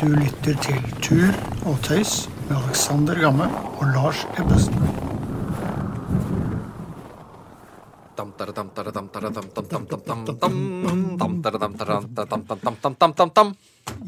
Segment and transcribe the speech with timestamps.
[0.00, 1.34] Du lytter til Tur
[1.68, 4.78] og tøys med Alexander Gamme og Lars Ebbesen.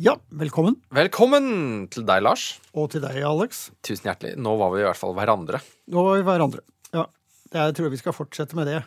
[0.01, 0.81] Ja, velkommen.
[0.97, 1.53] Velkommen
[1.93, 2.47] til deg, Lars.
[2.73, 3.67] Og til deg, Alex.
[3.85, 4.39] Tusen hjertelig.
[4.41, 5.61] Nå var vi i hvert fall hverandre.
[5.93, 6.65] Nå var vi hverandre.
[6.97, 7.05] Ja,
[7.53, 8.81] jeg tror vi skal fortsette med det.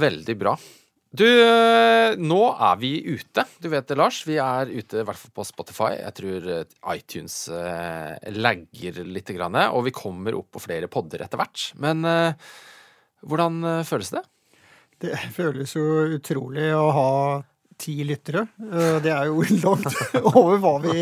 [0.00, 0.56] Veldig bra.
[1.08, 3.44] Du, eh, nå er vi ute.
[3.64, 4.20] Du vet det, Lars.
[4.28, 5.94] Vi er ute i hvert fall på Spotify.
[5.96, 11.24] Jeg tror eh, iTunes eh, lagger litt, grann, og vi kommer opp på flere podder
[11.24, 11.70] etter hvert.
[11.80, 12.50] Men eh,
[13.24, 14.22] hvordan eh, føles det?
[15.00, 15.86] Det føles jo
[16.18, 17.08] utrolig å ha
[17.78, 18.44] ti lyttere.
[18.58, 19.88] Det er jo langt
[20.34, 21.00] over hva vi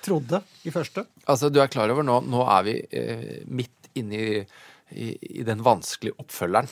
[0.00, 1.04] trodde i første.
[1.26, 4.42] Altså, du er klar over nå, nå er vi eh, midt inne i,
[4.96, 5.12] i,
[5.42, 6.70] i den vanskelige oppfølgeren.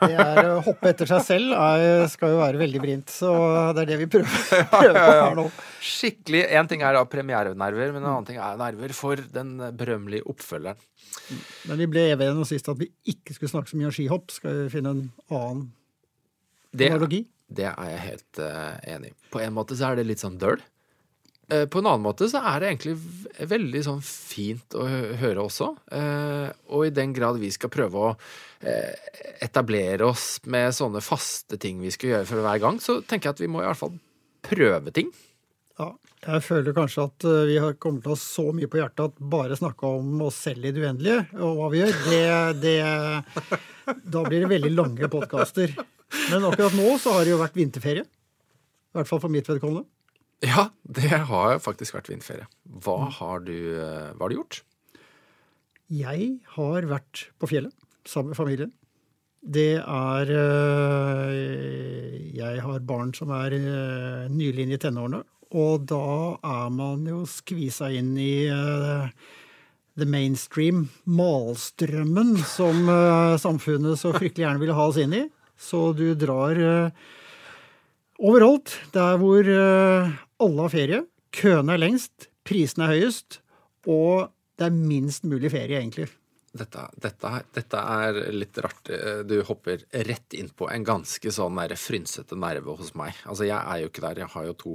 [0.00, 3.30] Det er å hoppe etter seg selv er, skal jo være veldig vrient, så
[3.76, 5.44] det er det vi prøver, prøver på her nå.
[5.84, 6.42] Skikkelig.
[6.58, 10.80] Én ting er da premierenerver, men en annen ting er nerver for den berømmelige oppfølgeren.
[11.68, 14.32] Men vi ble enige nå sist at vi ikke skulle snakke så mye om skihopp.
[14.34, 15.64] Skal vi finne en annen
[16.74, 17.24] Det, analogi?
[17.54, 19.16] det er jeg helt uh, enig i.
[19.32, 20.62] På en måte så er det litt sånn døl.
[21.48, 22.94] Eh, på en annen måte så er det egentlig
[23.50, 24.86] veldig sånn fint å
[25.20, 25.70] høre også.
[25.92, 28.14] Eh, og i den grad vi skal prøve å
[28.64, 28.94] eh,
[29.44, 33.36] etablere oss med sånne faste ting vi skal gjøre for hver gang, så tenker jeg
[33.36, 33.94] at vi må i hvert fall
[34.44, 35.12] prøve ting.
[35.80, 35.90] Ja,
[36.24, 39.58] jeg føler kanskje at vi har kommet til å så mye på hjertet at bare
[39.58, 42.26] snakke om oss selv i det uendelige og hva vi gjør, det,
[42.62, 45.74] det Da blir det veldig lange podkaster.
[46.30, 48.06] Men akkurat nå så har det jo vært vinterferie.
[48.06, 49.84] I hvert fall for mitt vedkommende.
[50.44, 52.46] Ja, det har faktisk vært vinterferie.
[52.84, 54.62] Hva har du, eh, hva har du gjort?
[55.88, 57.72] Jeg har vært på fjellet
[58.04, 58.72] sammen med familien.
[59.44, 61.36] Det er øh,
[62.34, 65.22] Jeg har barn som er øh, nylig inn i tenårene,
[65.54, 68.48] og da er man jo skvisa inn i
[69.94, 72.88] the mainstream, malstrømmen, som
[73.38, 75.22] samfunnet så fryktelig gjerne vil ha oss inn i.
[75.54, 76.58] Så du drar
[78.18, 78.74] overalt.
[78.96, 79.46] Der hvor
[80.42, 81.00] alle har ferie.
[81.34, 83.40] Køene er lengst, prisene er høyest,
[83.90, 86.08] og det er minst mulig ferie, egentlig.
[86.54, 88.90] Dette, dette, dette er litt rart.
[88.94, 93.14] Eh, Du hopper rett inn på en ganske sånn frynsete nerve hos meg.
[93.26, 94.20] Altså, jeg er jo ikke der.
[94.22, 94.74] Jeg har jo to,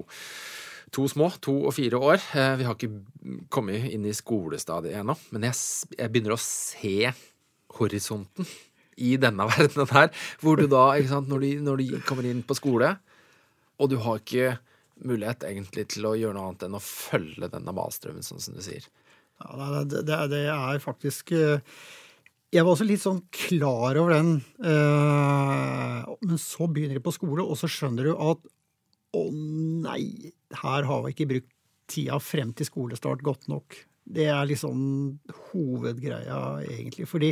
[0.91, 2.19] to små, to og fire år.
[2.35, 5.15] Eh, Vi har ikke kommet inn i skolestadiet ennå.
[5.31, 5.55] Men jeg,
[5.97, 7.13] jeg begynner å se
[7.79, 8.45] horisonten
[8.99, 10.11] i denne verdenen her.
[10.43, 12.97] Hvor du da, sant, når du, når du kommer inn på skole,
[13.79, 14.57] og du har ikke
[15.05, 18.61] mulighet egentlig til å gjøre noe annet enn å følge denne malstrømmen, sånn som du
[18.65, 18.85] sier.
[19.39, 21.61] Ja, det, det, det er faktisk eh,
[22.51, 27.45] Jeg var også litt sånn klar over den, eh, men så begynner de på skole,
[27.45, 28.49] og så skjønner du at
[29.15, 31.53] å nei, her har vi ikke brukt
[31.89, 33.77] tida frem til skolestart godt nok.
[34.09, 34.81] Det er liksom
[35.49, 37.07] hovedgreia, egentlig.
[37.09, 37.31] Fordi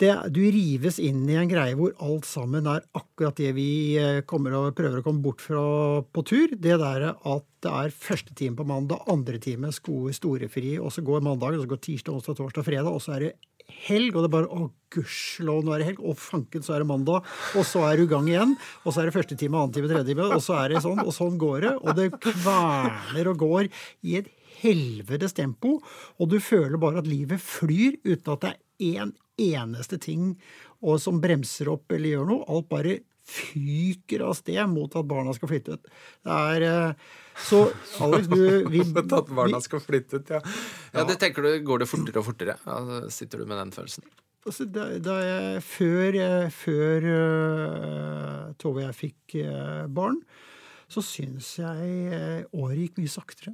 [0.00, 4.22] det, du rives inn i en greie hvor alt sammen er akkurat det vi eh,
[4.28, 5.62] kommer og prøver å komme bort fra
[6.02, 6.54] på tur.
[6.56, 11.24] Det der at det er første time på mandag, andre time storefri, og så går
[11.26, 13.32] mandag, og så går tirsdag, onsdag, torsdag, fredag, og så er det
[13.86, 16.82] helg, og det er bare å gudskjelov, nå er det helg, og fanken, så er
[16.82, 19.60] det mandag, og så er du i gang igjen, og så er det første time,
[19.60, 22.08] annen time, tredje time, og så er det sånn, og sånn går det, og det
[22.16, 23.70] kverner og går
[24.08, 25.76] i et helvetes tempo,
[26.18, 30.34] og du føler bare at livet flyr uten at det er en eneste ting
[30.80, 32.46] og som bremser opp eller gjør noe.
[32.50, 32.98] Alt bare
[33.30, 35.92] fyker av sted mot at barna skal flytte ut.
[36.26, 37.60] Det er eh, Så
[38.02, 38.40] Alex, du
[38.72, 40.40] vi, At barna skal flytte ut, ja.
[40.94, 42.56] Ja, det tenker du, Går det fortere og fortere?
[42.66, 44.08] Ja, sitter du med den følelsen?
[44.46, 50.18] altså, da, da jeg, Før, eh, før uh, Tove og jeg fikk uh, barn,
[50.90, 53.52] så syns jeg året gikk mye saktere.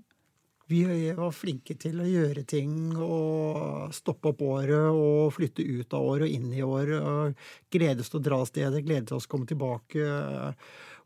[0.67, 0.83] Vi
[1.15, 6.27] var flinke til å gjøre ting og stoppe opp året og flytte ut av året
[6.27, 6.99] og inn i året.
[6.99, 10.09] og Gledes til å dra av stedet, gledes til å komme tilbake.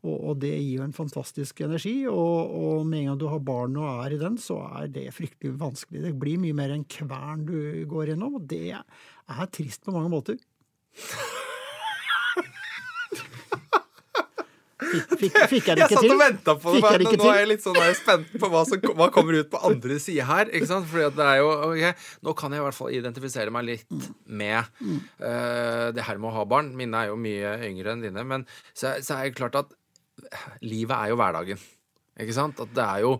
[0.01, 1.95] Og, og det gir jo en fantastisk energi.
[2.09, 5.11] Og, og med en gang du har barn og er i den, så er det
[5.19, 6.07] fryktelig vanskelig.
[6.09, 10.13] Det blir mye mer en kvern du går gjennom, og det er trist på mange
[10.15, 10.41] måter.
[14.91, 16.83] Fikk, fikk, fikk jeg det Jeg satt og venta på det.
[16.83, 19.63] Men Nå er jeg litt sånn jeg spent på hva som hva kommer ut på
[19.71, 20.51] andre sida her.
[20.51, 20.89] ikke sant?
[20.91, 24.61] Fordi det er jo, ok, Nå kan jeg i hvert fall identifisere meg litt med
[24.83, 26.73] uh, det her med å ha barn.
[26.79, 28.27] Mine er jo mye yngre enn dine.
[28.27, 29.77] Men så, så er det klart at
[30.65, 31.63] livet er jo hverdagen.
[32.21, 32.61] Ikke sant?
[32.61, 33.15] At det er jo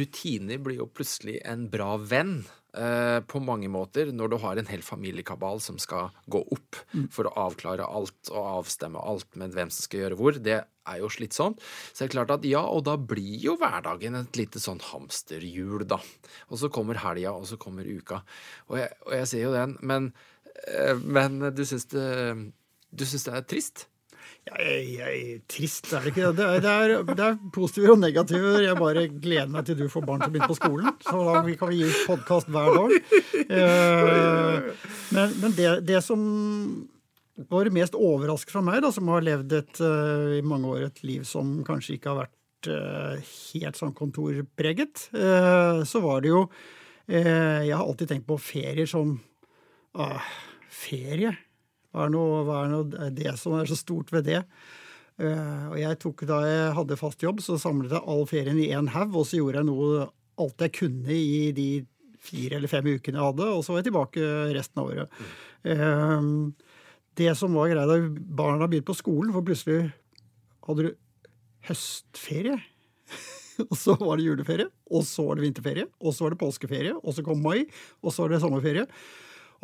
[0.00, 2.42] Rutiner blir jo plutselig en bra venn.
[2.76, 6.78] Eh, på mange måter når du har en hel familiekabal som skal gå opp
[7.14, 10.38] for å avklare alt og avstemme alt med hvem som skal gjøre hvor.
[10.38, 11.62] Det er jo slitsomt.
[11.92, 15.86] Så det er klart at ja, og da blir jo hverdagen et lite sånn hamsterhjul,
[15.88, 16.00] da.
[16.50, 18.20] Og så kommer helga, og så kommer uka.
[18.68, 20.12] Og jeg, og jeg ser jo den, men,
[20.68, 22.06] eh, men du syns det,
[22.94, 23.88] det er trist?
[24.44, 26.30] Jeg, jeg, trist er det ikke.
[26.36, 28.50] Det er, det, er, det er positive og negative.
[28.60, 30.90] Jeg bare gleder meg til du får barn som begynner på skolen.
[31.00, 32.92] Så da kan vi gi ut podkast hver dag.
[33.44, 34.68] Eh,
[35.16, 36.20] men, men det, det, som
[37.50, 41.02] var mest overraskende fra meg, da, som har levd et, uh, i mange år et
[41.04, 46.46] liv som kanskje ikke har vært uh, helt sånn kontorpreget, så var det jo
[47.04, 49.18] Jeg har alltid tenkt på ferier som
[50.72, 51.34] Ferie?
[51.94, 52.16] Hva er,
[52.58, 54.42] er noe, det som er så stort ved det?
[55.14, 58.72] Uh, og jeg tok, Da jeg hadde fast jobb, så samlet jeg all ferien i
[58.74, 60.08] én haug, og så gjorde jeg noe
[60.42, 61.68] alt jeg kunne i de
[62.24, 65.18] fire eller fem ukene jeg hadde, og så var jeg tilbake resten av året.
[65.20, 65.70] Mm.
[65.70, 66.74] Uh,
[67.14, 69.92] det som var greia da barna begynte på skolen, for plutselig
[70.66, 70.90] hadde du
[71.68, 72.56] høstferie.
[73.68, 76.96] og så var det juleferie, og så var det vinterferie, og så var det påskeferie,
[76.98, 77.68] og så kom mai,
[78.02, 78.88] og så var det sommerferie.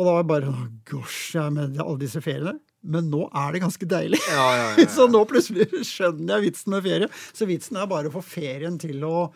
[0.01, 0.53] Og da var jeg bare
[0.89, 2.57] Gosh, jeg med alle disse feriene.
[2.81, 4.19] Men nå er det ganske deilig.
[4.33, 7.09] Ja, ja, ja, så nå plutselig skjønner jeg vitsen med ferie.
[7.37, 9.27] Så vitsen er bare å få ferien til å,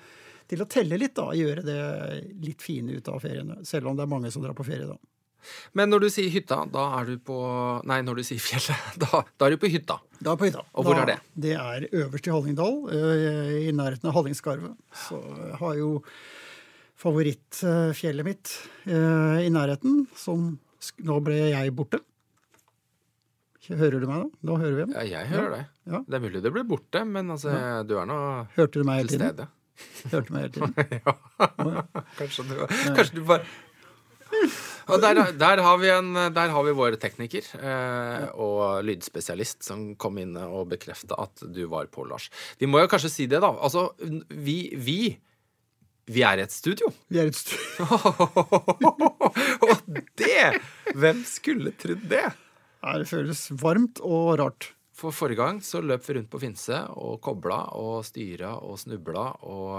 [0.49, 1.29] til å telle litt, da.
[1.37, 1.81] Gjøre det
[2.47, 3.61] litt fine ut av feriene.
[3.69, 4.97] Selv om det er mange som drar på ferie da.
[5.77, 7.37] Men når du sier hytta, da er du på
[7.85, 9.99] Nei, når du sier fjellet, da, da er du på hytta.
[10.25, 10.65] Da er på hytta.
[10.73, 11.19] Og hvor da, er det?
[11.45, 14.73] Det er øverst i Hallingdal, eh, i nærheten av Hallingskarvet.
[15.05, 15.91] Så jeg har jo
[17.01, 18.53] favorittfjellet mitt
[18.87, 20.55] eh, i nærheten, som
[21.01, 21.97] Nå ble jeg borte.
[23.71, 24.27] Hører du meg nå?
[24.45, 24.91] Nå hører vi igjen.
[24.93, 25.69] Ja, jeg hører deg.
[25.89, 26.01] Ja.
[26.05, 27.55] Det er mulig du ble borte, men altså,
[27.89, 28.19] du er nå
[28.53, 29.31] Hørte du meg hele tiden?
[29.33, 29.47] stede.
[30.13, 30.75] Hørte du meg hele tiden?
[31.07, 31.15] ja.
[32.19, 33.49] Kanskje du, kanskje du bare
[34.91, 39.93] og der, der, har vi en, der har vi vår tekniker eh, og lydspesialist som
[40.01, 42.29] kom inn og bekrefta at du var på, Lars.
[42.61, 43.53] Vi må jo kanskje si det, da.
[43.55, 43.87] Altså,
[44.29, 44.99] vi, vi
[46.11, 46.91] vi er i et studio.
[47.09, 47.87] Vi er i et studio.
[49.69, 50.61] og det!
[50.93, 52.27] Hvem skulle trodd det?
[52.85, 54.75] Det føles varmt og rart.
[54.95, 59.25] For forrige gang så løp vi rundt på Finse og kobla og styra og snubla
[59.49, 59.73] og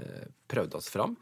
[0.00, 1.14] eh, prøvde oss fram.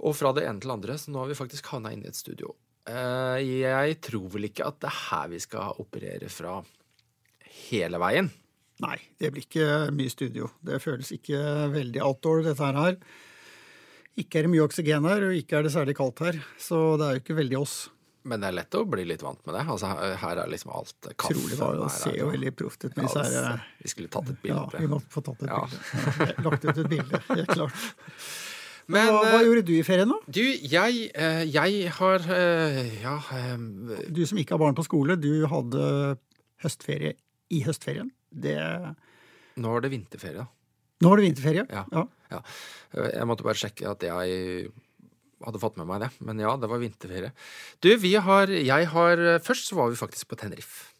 [0.00, 2.08] Og fra det ene til det andre, så nå har vi faktisk havna inn i
[2.08, 2.54] et studio.
[2.88, 6.60] Eh, jeg tror vel ikke at det er her vi skal operere fra
[7.68, 8.30] hele veien.
[8.80, 10.48] Nei, det blir ikke mye studio.
[10.64, 11.40] Det føles ikke
[11.74, 12.96] veldig outdoor, dette her.
[14.20, 16.38] Ikke er det mye oksygen her, og ikke er det særlig kaldt her.
[16.60, 17.78] Så det er jo ikke veldig oss.
[18.28, 19.62] Men det er lett å bli litt vant med det.
[19.72, 21.32] Altså, her er liksom alt kaffe.
[21.32, 21.88] Trolig var det.
[21.94, 22.98] Ser jo veldig proft ut.
[23.00, 23.44] Ja, det,
[23.80, 24.60] vi skulle tatt et bilde.
[24.60, 25.62] Ja, vi måtte få tatt et ja.
[25.64, 26.36] bilde.
[26.44, 27.84] Lagt ut et bilde, helt klart.
[28.90, 30.16] Men, hva, hva, gjorde du i ferien, da?
[30.34, 33.12] Du, jeg, eh, jeg har eh, Ja
[34.10, 35.84] Du som ikke har barn på skole, du hadde
[36.64, 37.14] høstferie
[37.54, 38.10] i høstferien.
[38.30, 38.56] Det
[39.60, 40.48] Nå er det vinterferie, da.
[41.00, 41.66] Nå er det vinterferie?
[41.72, 41.84] Ja.
[41.94, 42.06] ja.
[42.34, 42.40] ja.
[43.16, 44.70] Jeg måtte bare sjekke at jeg
[45.40, 46.10] hadde fått med meg det.
[46.26, 47.32] Men ja, det var vinterferie.
[47.80, 50.90] Du, vi har Jeg har Først så var vi faktisk på Tenerife.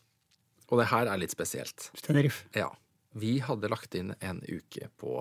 [0.70, 1.90] Og det her er litt spesielt.
[2.00, 2.46] Tenerife.
[2.56, 2.70] Ja.
[3.18, 5.18] Vi hadde lagt inn en uke på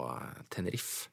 [0.54, 1.10] Tenerife.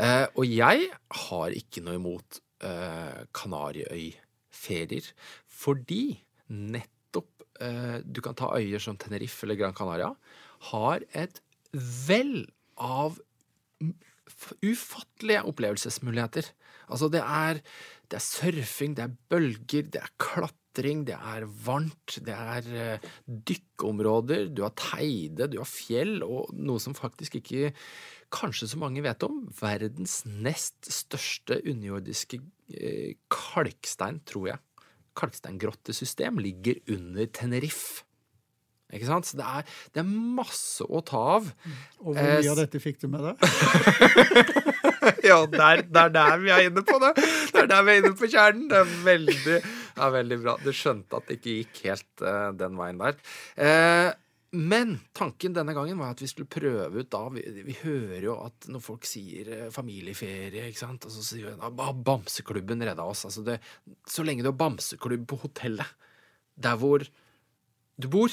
[0.00, 0.88] Eh, og jeg
[1.26, 5.10] har ikke noe imot eh, Kanariøyferier,
[5.48, 6.18] fordi
[6.52, 10.14] nettopp eh, Du kan ta øyer som Tenerife eller Gran Canaria.
[10.72, 11.42] Har et
[12.08, 12.46] vell
[12.76, 13.18] av
[14.64, 16.48] ufattelige opplevelsesmuligheter.
[16.90, 17.60] Altså, det er,
[18.10, 22.68] det er surfing, det er bølger, det er klatring, det er varmt, det er
[22.98, 27.72] uh, dykkeområder, du har teide, du har fjell, og noe som faktisk ikke
[28.34, 34.62] kanskje så mange vet om, verdens nest største underjordiske uh, kalkstein, tror jeg,
[35.16, 38.05] kalksteingrottesystem, ligger under Tenerife.
[38.96, 39.28] Ikke sant?
[39.28, 41.48] Så det er, det er, masse å ta av.
[42.02, 43.46] Og hvor mye av dette fikk du med deg?
[45.30, 47.14] ja, det er, der vi er inne på det.
[47.16, 48.68] Det er der vi er inne på kjernen.
[48.70, 49.58] Det er veldig,
[49.96, 50.56] ja, veldig bra.
[50.62, 53.18] Du skjønte at det ikke gikk helt uh, den veien der.
[53.56, 54.08] Eh,
[54.56, 58.36] men tanken denne gangen var at vi skulle prøve ut da Vi, vi hører jo
[58.44, 63.06] at når folk sier uh, familieferie, ikke sant, og så sier vi at bamseklubben redda
[63.06, 63.26] oss.
[63.28, 63.60] Altså det,
[64.08, 65.94] så lenge du har bamseklubb på hotellet,
[66.56, 67.04] der hvor
[67.96, 68.32] du bor,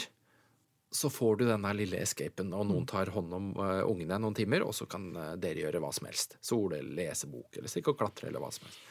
[0.94, 4.62] så får du denne lille escapen, og noen tar hånd om uh, ungene noen timer,
[4.62, 6.36] og så kan uh, dere gjøre hva som helst.
[6.44, 8.82] Sole, lese bok, eller stikke og klatre, eller hva som helst.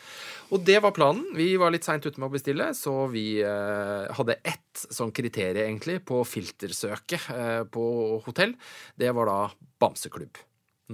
[0.53, 1.29] Og det var planen.
[1.39, 5.63] Vi var litt seint ute med å bestille, så vi uh, hadde ett sånn kriterium,
[5.63, 7.29] egentlig, på filtersøket
[7.71, 7.85] på
[8.25, 8.55] hotell.
[8.99, 9.39] Det var da
[9.83, 10.41] bamseklubb.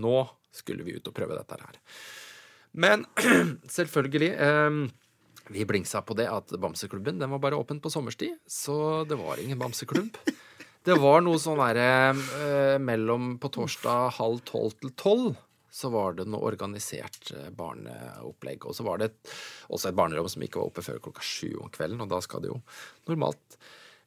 [0.02, 0.16] Nå
[0.52, 1.78] skulle vi ut og prøve dette her.
[2.76, 3.06] Men
[3.78, 4.32] selvfølgelig
[5.54, 9.40] Vi blingsa på det at Bamseklubben den var bare åpen på sommerstid, så det var
[9.40, 10.18] ingen bamseklubb.
[10.86, 15.36] Det var noe sånn derre eh, mellom på torsdag halv tolv til tolv.
[15.78, 18.64] Så var det noe organisert eh, barneopplegg.
[18.66, 19.34] Og så var det et,
[19.68, 22.44] også et barnerom som ikke var oppe før klokka sju om kvelden, og da skal
[22.44, 22.60] det jo
[23.10, 23.58] normalt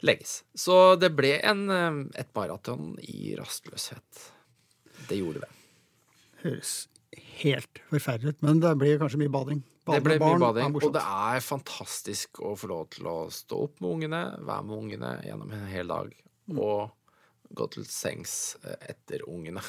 [0.01, 0.41] legges.
[0.57, 4.25] Så det ble en, eh, et maraton i rastløshet.
[5.09, 5.51] Det gjorde det.
[6.41, 6.73] Høres
[7.41, 9.61] helt forferdelig ut, men det blir kanskje mye bading.
[9.91, 13.63] Det ble barn mye bading, og det er fantastisk å få lov til å stå
[13.65, 16.13] opp med ungene, være med ungene gjennom en hel dag.
[16.57, 16.91] Og
[17.51, 19.61] gå til sengs eh, etter ungene.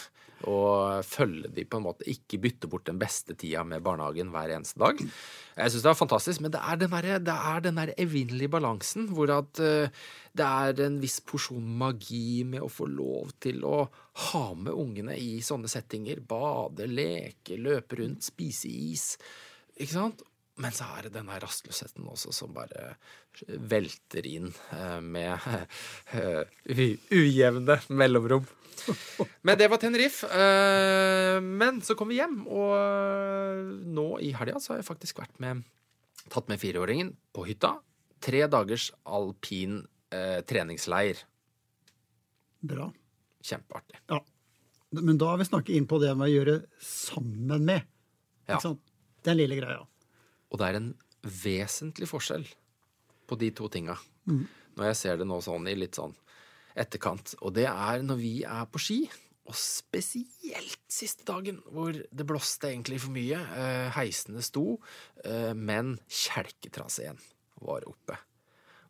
[0.51, 4.51] Og følge de på en måte, ikke bytte bort den beste tida med barnehagen hver
[4.57, 4.99] eneste dag.
[4.99, 9.31] Jeg syns det er fantastisk, men det er den derre- er der evinnelige balansen hvor
[9.35, 9.91] at eh,
[10.35, 13.85] det er en viss porsjon magi med å få lov til å
[14.31, 16.23] ha med ungene i sånne settinger.
[16.27, 19.13] Bade, leke, løpe rundt, spise is.
[19.79, 20.23] Ikke sant?
[20.63, 22.95] Men så er det den der rastløsheten også som bare
[23.73, 25.47] velter inn eh, med
[26.15, 28.47] eh, ujevne mellomrom.
[29.47, 30.29] Men det var Tenerife.
[30.31, 35.39] eh, Men så kom vi hjem, og nå i helga så har jeg faktisk vært
[35.43, 35.65] med
[36.33, 37.75] Tatt med fireåringen på hytta.
[38.23, 39.81] Tre dagers alpin
[40.15, 41.19] eh, treningsleir.
[42.63, 42.87] Bra.
[43.43, 43.99] Kjempeartig.
[44.13, 44.21] Ja.
[45.03, 46.55] Men da har vi snakket inn på det med å gjøre
[46.85, 47.89] sammen med.
[48.47, 48.61] Ja.
[48.63, 48.81] Sant?
[49.27, 49.83] Den lille greia.
[50.53, 50.93] Og det er en
[51.23, 52.47] vesentlig forskjell
[53.29, 53.97] på de to tinga.
[54.29, 54.45] Mm.
[54.77, 56.15] Når jeg ser det nå sånn i litt sånn
[56.79, 57.35] etterkant.
[57.45, 59.01] Og det er når vi er på ski,
[59.43, 63.41] og spesielt siste dagen, hvor det blåste egentlig for mye.
[63.59, 64.79] Eh, heisene sto,
[65.25, 67.19] eh, men kjelketraseen
[67.67, 68.19] var oppe.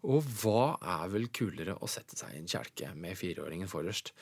[0.03, 4.13] Og hva er vel kulere å sette seg i en kjelke med fireåringen forrest?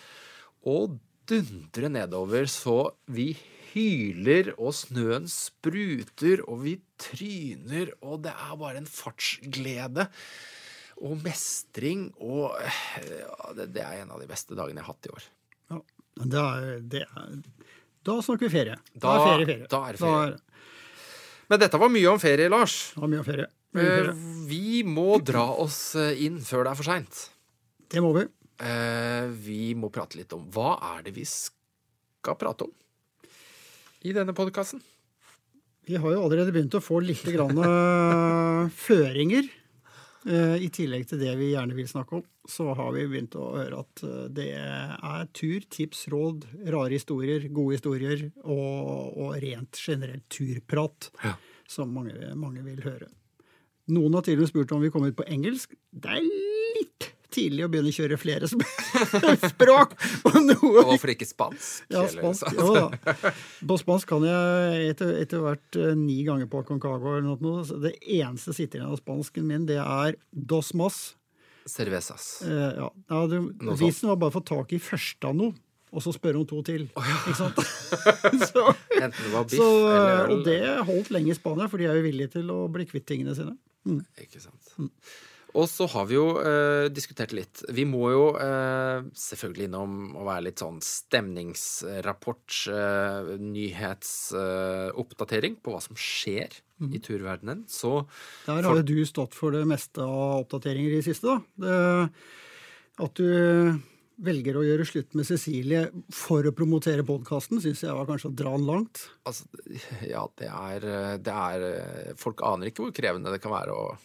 [0.69, 0.99] Og
[1.31, 3.33] dundre nedover så vi
[3.73, 10.09] hyler, og snøen spruter, og vi tryner, og det er bare en fartsglede.
[11.01, 15.09] Og mestring, og ja, det, det er en av de beste dagene jeg har hatt
[15.09, 15.29] i år.
[15.73, 15.79] Ja.
[16.21, 17.39] Det er, det er,
[18.05, 18.77] da snakker vi ferie.
[18.93, 19.69] Da, Da- er ferie ferie.
[19.73, 20.19] da er det ferie.
[20.19, 20.67] Da er,
[21.51, 22.75] Men dette var mye om ferie, Lars.
[22.95, 23.47] Det var mye ferie.
[23.75, 24.13] Mye Eh, ferie.
[24.51, 27.23] Vi må dra oss eh, inn før det er for seint.
[27.91, 28.27] Det må vi.
[28.61, 32.75] Eh, vi må prate litt om hva er det vi skal prate om
[34.05, 34.81] i denne podkasten.
[35.89, 39.49] Vi har jo allerede begynt å få litt grann, eh, føringer.
[40.29, 43.47] Eh, I tillegg til det vi gjerne vil snakke om, så har vi begynt å
[43.57, 49.81] høre at eh, det er tur, tips, råd, rare historier, gode historier og, og rent
[49.81, 51.35] generelt turprat Ja.
[51.67, 53.09] som mange, mange vil høre.
[53.91, 55.73] Noen har til og med spurt om vi kommer ut på engelsk.
[55.91, 56.21] Det er
[57.33, 58.67] tidlig å begynne å kjøre flere sp-
[59.53, 59.95] språk!
[60.29, 61.87] Og noe Hvorfor ikke spansk?
[61.93, 62.51] ja, spansk.
[62.59, 63.15] Jo da.
[63.71, 67.65] På spansk kan jeg etter, etter hvert uh, ni ganger på Concago eller noe.
[67.87, 71.01] Det eneste sitter igjen av spansken min, det er dos mas.
[71.71, 72.41] Cervezas.
[72.47, 72.91] Uh, ja.
[73.13, 75.55] Ja, du, Noe var bare å få tak i første av noe,
[75.91, 76.87] og så spørre om to til.
[76.95, 77.59] Ikke sant?
[78.51, 78.69] så,
[79.01, 81.99] Enten det var biff så, eller og det holdt lenge i Spania, for de er
[81.99, 83.57] jo villige til å bli kvitt tingene sine.
[84.23, 84.75] Ikke sant.
[85.59, 87.65] Og så har vi jo eh, diskutert litt.
[87.75, 95.81] Vi må jo eh, selvfølgelig innom å være litt sånn stemningsrapport, eh, nyhetsoppdatering på hva
[95.83, 96.91] som skjer mm.
[96.95, 97.61] i turverdenen.
[97.71, 98.07] Så
[98.47, 101.27] Der har jo du stått for det meste av oppdateringer i det siste.
[101.27, 101.37] da.
[101.67, 101.77] Det,
[103.01, 103.29] at du
[104.21, 108.37] velger å gjøre slutt med Cecilie for å promotere podkasten, syns jeg var kanskje å
[108.37, 108.97] dra den langt.
[109.25, 109.45] altså,
[110.05, 113.97] ja, det er, eh, det er Folk aner ikke hvor krevende det kan være å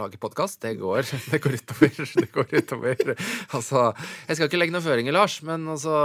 [0.00, 0.60] lage podkast.
[0.62, 2.06] Det går, det går utover.
[2.20, 3.16] Det går utover.
[3.56, 3.88] Altså,
[4.28, 5.96] jeg skal ikke legge noen føringer, Lars, men altså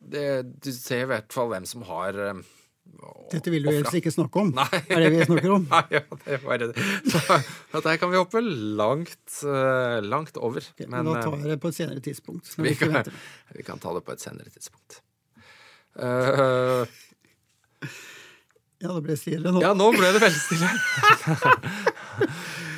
[0.00, 0.26] det,
[0.64, 2.42] Du ser i hvert fall hvem som har eh,
[3.32, 4.52] Dette vil du helst ikke snakke om.
[4.60, 4.82] Nei.
[4.92, 5.64] Er det vi snakker om?
[5.70, 6.70] Nei, ja, det var det.
[7.10, 10.66] Så der kan vi hoppe langt, eh, langt over.
[10.84, 12.52] Men, Men da tar vi det på et senere tidspunkt.
[12.58, 13.00] vi, kan,
[13.56, 15.00] vi kan ta det på et senere tidspunkt.
[15.94, 16.88] Uh,
[18.84, 19.62] Ja, det ble stille nå.
[19.64, 20.68] ja, nå ble det veldig stille.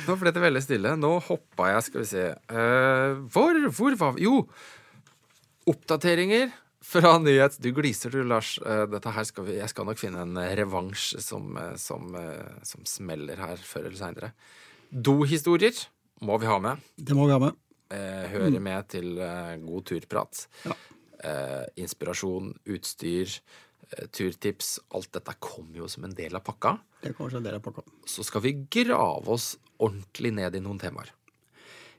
[0.07, 0.93] Nå ble det veldig stille.
[0.99, 2.23] Nå hoppa jeg, skal vi se.
[2.51, 4.25] Uh, hvor, hvor var vi?
[4.27, 4.41] Jo,
[5.67, 6.49] oppdateringer
[6.87, 7.59] fra nyhet.
[7.63, 8.53] Du gliser du, Lars.
[8.63, 12.13] Eh, dette her skal vi, jeg skal nok finne en revansj som, eh, som,
[12.63, 14.29] som smeller her før eller seinere.
[14.87, 15.81] Dohistorier
[16.23, 16.85] må vi ha med.
[16.95, 17.57] Det må vi ha med.
[17.91, 19.19] Hører med til
[19.63, 20.45] god turprat.
[20.67, 20.77] Ja.
[21.79, 23.35] Inspirasjon, utstyr,
[24.11, 24.77] turtips.
[24.95, 26.77] Alt dette kommer jo som en del av pakka.
[27.01, 27.85] Det kommer som en del av pakka.
[28.05, 31.13] Så skal vi grave oss ordentlig ned i noen temaer.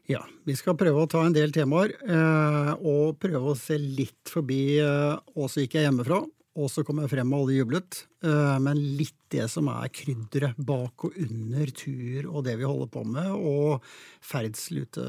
[0.09, 4.31] Ja, vi skal prøve å ta en del temaer, eh, og prøve å se litt
[4.33, 6.23] forbi eh, Åse gikk jeg hjemmefra,
[6.59, 7.99] og så kom jeg frem og alle jublet.
[8.25, 12.89] Eh, men litt det som er krydderet bak og under tur og det vi holder
[12.95, 13.85] på med, og
[14.25, 15.05] ferdsel ute,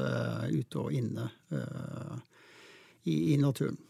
[0.52, 1.30] ute og inne
[3.08, 3.80] i, i, naturen.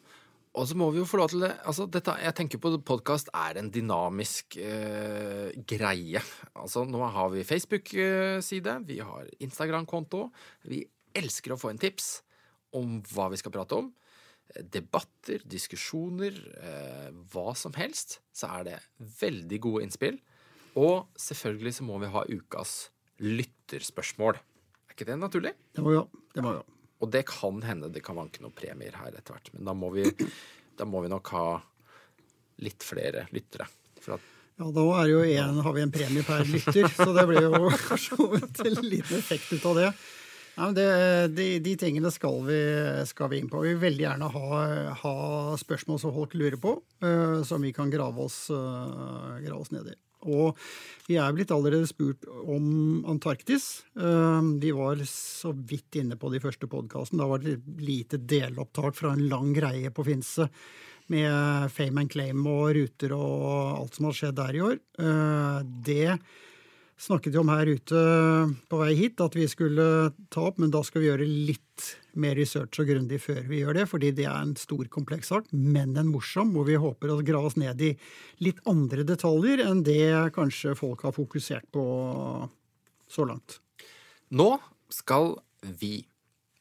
[0.58, 3.30] Og så må vi jo få lov til det altså dette, Jeg tenker på podkast
[3.34, 6.22] er en dynamisk eh, greie.
[6.58, 10.26] Altså Nå har vi Facebook-side, vi har Instagram-konto.
[10.66, 10.82] Vi
[11.14, 12.20] elsker å få en tips
[12.74, 13.92] om hva vi skal prate om
[14.58, 18.78] debatter, diskusjoner, eh, hva som helst, så er det
[19.20, 20.18] veldig gode innspill.
[20.78, 22.90] Og selvfølgelig så må vi ha ukas
[23.20, 24.38] lytterspørsmål.
[24.88, 25.54] Er ikke det naturlig?
[25.74, 26.06] Det må ha.
[26.34, 26.79] Det må ha.
[27.00, 29.52] Og det kan hende det kan vanke noen premier her etter hvert.
[29.56, 30.04] Men da må vi,
[30.76, 31.46] da må vi nok ha
[32.60, 33.66] litt flere lyttere.
[34.60, 38.18] ja, da en, har vi en premie per lytter, så det blir jo kanskje
[38.68, 39.92] en liten effekt ut av det.
[40.58, 40.86] Ja, det,
[41.32, 42.60] de, de, tingene skal vi,
[43.08, 43.62] skal vi, inn på.
[43.64, 44.60] Vi vil veldig gjerne ha,
[45.00, 45.14] ha
[45.56, 49.88] spørsmål som folk lurer på, uh, som vi kan grave oss, uh, grave oss ned
[49.94, 49.96] i.
[50.28, 50.58] Og
[51.06, 53.86] vi er blitt allerede spurt om Antarktis.
[53.96, 57.20] Uh, vi var så vidt inne på de første podkasten.
[57.20, 60.50] Da var det et lite delopptak fra en lang greie på Finse
[61.10, 64.76] med fame and claim og ruter og alt som har skjedd der i år.
[65.82, 66.04] Det
[67.00, 68.00] snakket jo om her ute
[68.68, 69.84] på vei hit at vi skulle
[70.32, 71.86] ta opp, men da skal vi gjøre litt
[72.20, 75.48] mer research og grundig før vi gjør det, fordi det er en stor, kompleks sak,
[75.52, 77.94] men en morsom, hvor vi håper å grave oss ned i
[78.44, 81.84] litt andre detaljer enn det kanskje folk har fokusert på
[83.10, 83.60] så langt.
[84.36, 84.52] Nå
[84.92, 85.34] skal
[85.80, 85.96] vi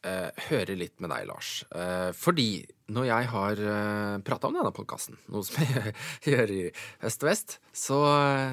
[0.06, 1.64] eh, høre litt med deg, Lars.
[1.76, 5.94] Eh, fordi når jeg har eh, prata om denne podkasten, noe som jeg
[6.26, 6.62] gjør i
[7.06, 8.00] Øst og Vest, så,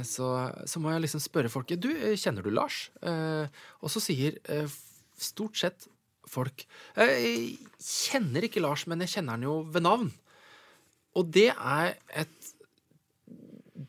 [0.07, 0.31] så,
[0.69, 1.91] så, må jeg liksom spørre folket Du,
[2.21, 2.87] kjenner du Lars?
[3.01, 3.47] Eh,
[3.81, 4.69] og så sier eh,
[5.17, 5.89] stort sett
[6.27, 6.65] folk
[6.99, 10.11] Jeg kjenner ikke Lars, men jeg kjenner han jo ved navn.
[11.17, 12.53] Og det er et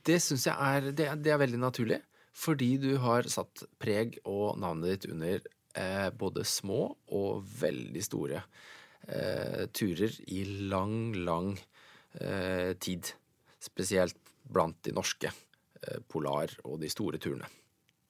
[0.08, 2.00] Det syns jeg er det, det er veldig naturlig.
[2.38, 5.42] Fordi du har satt preg og navnet ditt under
[6.18, 8.44] både små og veldig store
[9.72, 11.54] turer i lang, lang
[12.20, 13.14] eh, tid.
[13.60, 17.48] Spesielt blant de norske eh, polar- og de store turene.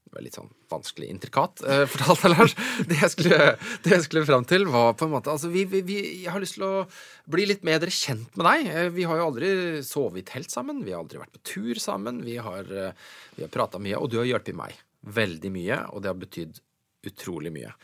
[0.07, 2.55] Det var litt sånn vanskelig intrikat, eh, fortalte Lars.
[2.87, 3.39] Det jeg, skulle,
[3.83, 6.43] det jeg skulle fram til, var på en måte Altså, vi, vi, vi, jeg har
[6.43, 6.85] lyst til å
[7.27, 8.71] bli litt bedre kjent med deg.
[8.71, 9.51] Eh, vi har jo aldri
[9.87, 12.23] sovet i telt sammen, vi har aldri vært på tur sammen.
[12.27, 16.03] Vi har, eh, vi har prata mye, og du har hjulpet meg veldig mye, og
[16.03, 16.63] det har betydd
[17.07, 17.75] utrolig mye.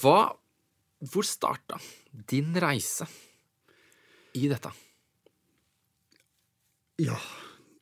[0.00, 0.20] Hva
[1.04, 1.78] Hvor starta
[2.28, 3.06] din reise
[4.36, 4.72] i dette?
[7.04, 7.16] Ja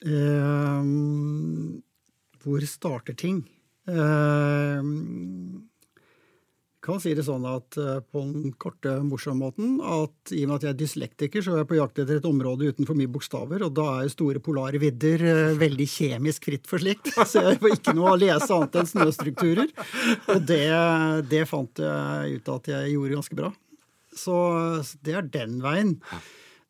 [0.02, 0.88] eh,
[2.42, 3.44] Hvor starter ting?
[3.86, 4.82] Eh,
[6.84, 10.56] kan si det sånn at eh, på den korte, morsomme måten at i og med
[10.58, 13.10] at jeg er dyslektiker, så er jeg på jakt etter et område uten for mye
[13.10, 17.10] bokstaver, og da er store polare vidder eh, veldig kjemisk fritt for slikt.
[17.30, 19.70] Så jeg får ikke noe å lese annet enn snøstrukturer.
[20.34, 20.62] Og det,
[21.30, 23.50] det fant jeg ut at jeg gjorde ganske bra.
[24.14, 24.36] Så
[25.02, 25.96] det er den veien.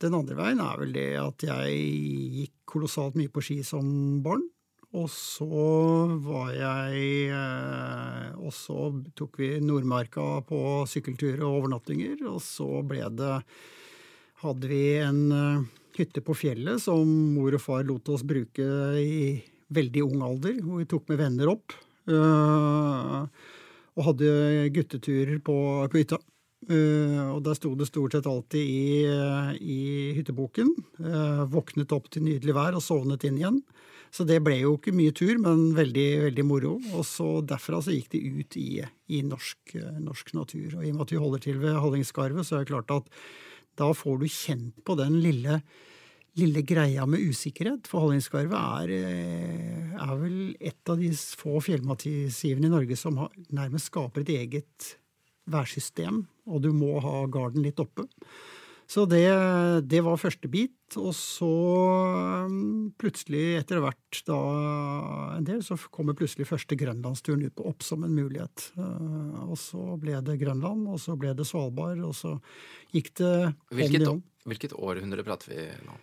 [0.00, 1.79] Den andre veien er vel det at jeg
[2.38, 3.87] gikk kolossalt mye på ski som
[4.24, 4.46] barn.
[4.94, 5.46] Og så
[6.22, 10.59] var jeg eh, Og så tok vi Nordmarka på
[10.90, 12.20] sykkelturer og overnattinger.
[12.30, 13.33] Og så ble det
[14.44, 15.64] Hadde vi en eh,
[15.98, 18.66] hytte på fjellet som mor og far lot oss bruke
[19.00, 19.40] i
[19.74, 21.74] veldig ung alder, hvor vi tok med venner opp.
[22.11, 23.20] Eh,
[23.94, 24.28] og hadde
[24.74, 25.57] gutteturer på,
[25.88, 26.20] på hytta.
[26.64, 29.04] Uh, og der sto det stort sett alltid i,
[29.61, 29.80] i
[30.16, 30.70] hytteboken.
[30.96, 33.59] Uh, våknet opp til nydelig vær og sovnet inn igjen.
[34.14, 36.77] Så det ble jo ikke mye tur, men veldig, veldig moro.
[36.94, 38.68] Og så derfra så gikk de ut i,
[39.11, 39.74] i norsk,
[40.05, 40.77] norsk, natur.
[40.79, 43.11] Og i og med at vi holder til ved Hallingskarvet, så er det klart at
[43.74, 45.59] da får du kjent på den lille,
[46.38, 47.90] lille greia med usikkerhet.
[47.90, 51.11] For Hallingskarvet er, eh, er, vel et av de
[51.42, 54.94] få fjellmassivene i Norge som har, nærmest skaper et eget
[55.50, 58.07] værsystem, og du må ha garden litt oppe.
[58.94, 59.26] Så det,
[59.90, 60.76] det, var første bit.
[61.00, 61.50] Og så
[62.46, 64.38] um, plutselig, etter hvert da
[65.35, 68.68] en del, så kommer plutselig første grønlandsturen ut på opp som en mulighet.
[68.78, 72.37] Uh, og så ble det Grønland, og så ble det Svalbard, og så
[72.94, 73.35] gikk det
[73.74, 74.22] hvilket, om.
[74.46, 75.98] Hvilket århundre prater vi nå?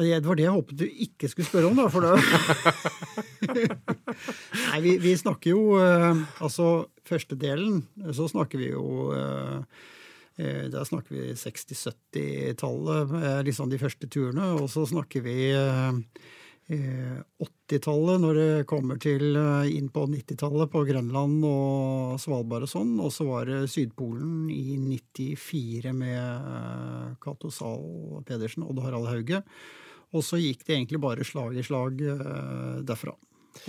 [0.00, 1.90] Det var det jeg håpet du ikke skulle spørre om, da.
[1.92, 3.68] For det
[4.70, 7.82] Nei, vi, vi, snakker jo uh, Altså, første delen,
[8.16, 8.86] så snakker vi jo
[10.40, 14.54] Eh, da snakker vi 60-70-tallet, liksom de første turene.
[14.56, 15.34] Og så snakker vi
[16.70, 19.36] 80-tallet, eh, når det kommer til
[19.68, 22.94] inn på 90-tallet på Grønland og Svalbard og sånn.
[23.02, 29.42] Og så var det Sydpolen i 94 med Cato Zahl Pedersen og Odd Harald Hauge.
[30.16, 32.00] Og så gikk det egentlig bare slag i slag
[32.88, 33.12] derfra.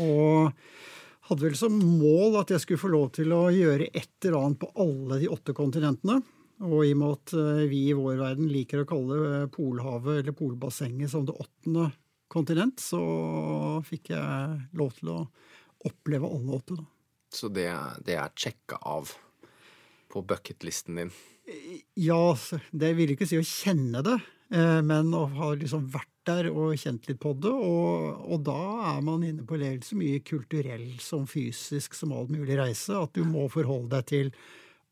[0.01, 0.53] Og
[1.27, 4.61] hadde vel som mål at jeg skulle få lov til å gjøre et eller annet
[4.61, 6.21] på alle de åtte kontinentene.
[6.61, 7.33] Og i og med at
[7.71, 11.87] vi i vår verden liker å kalle Polhavet eller Polbassenget som det åttende
[12.31, 13.01] kontinent, så
[13.85, 15.19] fikk jeg lov til å
[15.89, 16.77] oppleve alle åtte.
[16.77, 16.85] da.
[17.31, 17.67] Så det,
[18.05, 19.11] det er sjekka av
[20.11, 21.11] på bucketlisten din?
[21.99, 22.35] Ja,
[22.71, 24.17] det vil ikke si å kjenne det,
[24.53, 27.51] eh, men å ha liksom vært der og kjent litt på det.
[27.51, 28.59] Og, og da
[28.93, 33.15] er man inne på vel så mye kulturell som fysisk som all mulig reise, at
[33.17, 34.33] du må forholde deg til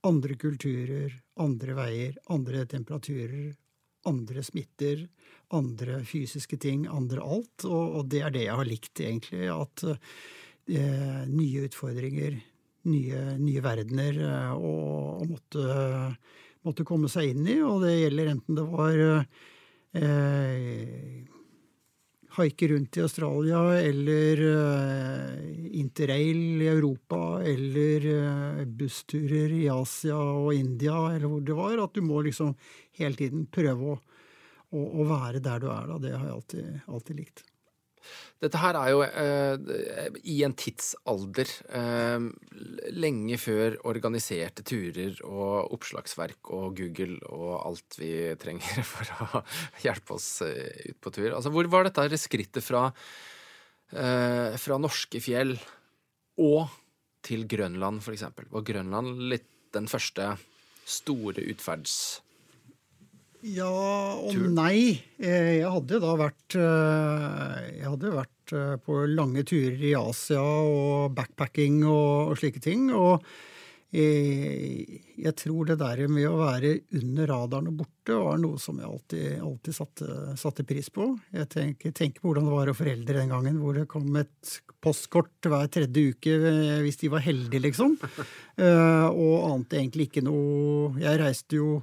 [0.08, 3.54] andre kulturer, andre veier, andre temperaturer,
[4.08, 5.04] andre smitter,
[5.56, 7.66] andre fysiske ting, andre alt.
[7.68, 9.50] Og, og det er det jeg har likt, egentlig.
[9.52, 12.38] At eh, nye utfordringer,
[12.90, 15.66] nye, nye verdener eh, å måtte,
[16.68, 17.60] måtte, komme seg inn i.
[17.66, 19.26] Og det gjelder enten det var eh,
[22.42, 25.36] haike rundt i Australia eller uh,
[25.80, 31.78] interrail i Europa eller uh, bussturer i Asia og India eller hvor det var.
[31.84, 32.56] At du må liksom
[33.00, 34.00] hele tiden prøve å,
[34.72, 35.88] å, å være der du er.
[35.94, 36.02] Da.
[36.04, 37.46] Det har jeg alltid, alltid likt.
[38.40, 42.28] Dette her er jo eh, i en tidsalder eh,
[42.96, 49.44] lenge før organiserte turer og oppslagsverk og Google og alt vi trenger for å
[49.84, 51.34] hjelpe oss eh, ut på tur.
[51.34, 52.88] Altså, hvor var dette skrittet fra,
[53.92, 55.58] eh, fra norske fjell
[56.40, 56.72] og
[57.28, 58.48] til Grønland, for eksempel?
[58.54, 60.32] Var Grønland litt den første
[60.90, 62.22] store utferds
[63.42, 64.48] ja og tur.
[64.52, 65.00] nei.
[65.20, 70.42] Eh, jeg hadde da vært eh, Jeg hadde vært eh, på lange turer i Asia
[70.42, 72.90] og backpacking og, og slike ting.
[72.96, 73.24] Og
[73.90, 78.86] jeg tror det der med å være under radaren og borte var noe som jeg
[78.86, 81.08] alltid, alltid satte, satte, pris på.
[81.34, 84.54] Jeg tenker, tenker, på hvordan det var å foreldre den gangen, hvor det kom et
[84.78, 86.36] postkort hver tredje uke
[86.86, 87.98] hvis de var heldige, liksom.
[89.26, 91.80] Og ante egentlig ikke noe Jeg reiste jo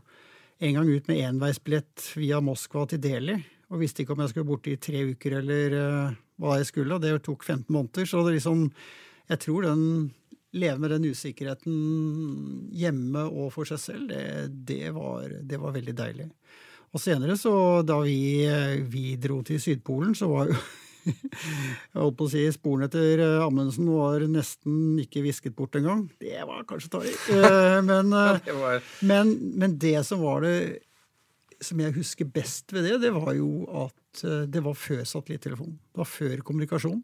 [0.58, 3.36] en gang ut med enveisbillett via Moskva til Delhi.
[3.72, 6.96] Og visste ikke om jeg skulle borte i tre uker eller uh, hva jeg skulle.
[6.96, 8.08] Og det tok 15 måneder.
[8.08, 8.68] Så det liksom,
[9.28, 9.82] jeg tror den
[10.56, 11.74] leve med den usikkerheten
[12.72, 14.22] hjemme og for seg selv, det,
[14.70, 16.30] det, var, det var, veldig deilig.
[16.96, 18.46] Og senere, så da vi,
[18.88, 20.56] vi dro til Sydpolen, så var jo
[21.06, 26.06] jeg holdt på å si sporene etter eh, Amundsen var nesten ikke visket bort engang.
[26.20, 27.14] Det var kanskje tar i.
[27.36, 30.56] Eh, men, eh, men, men, det som var det
[31.62, 33.50] som jeg husker best ved det, det var jo
[33.86, 35.76] at det var før satellittelefon.
[35.92, 37.00] Det var før kommunikasjon.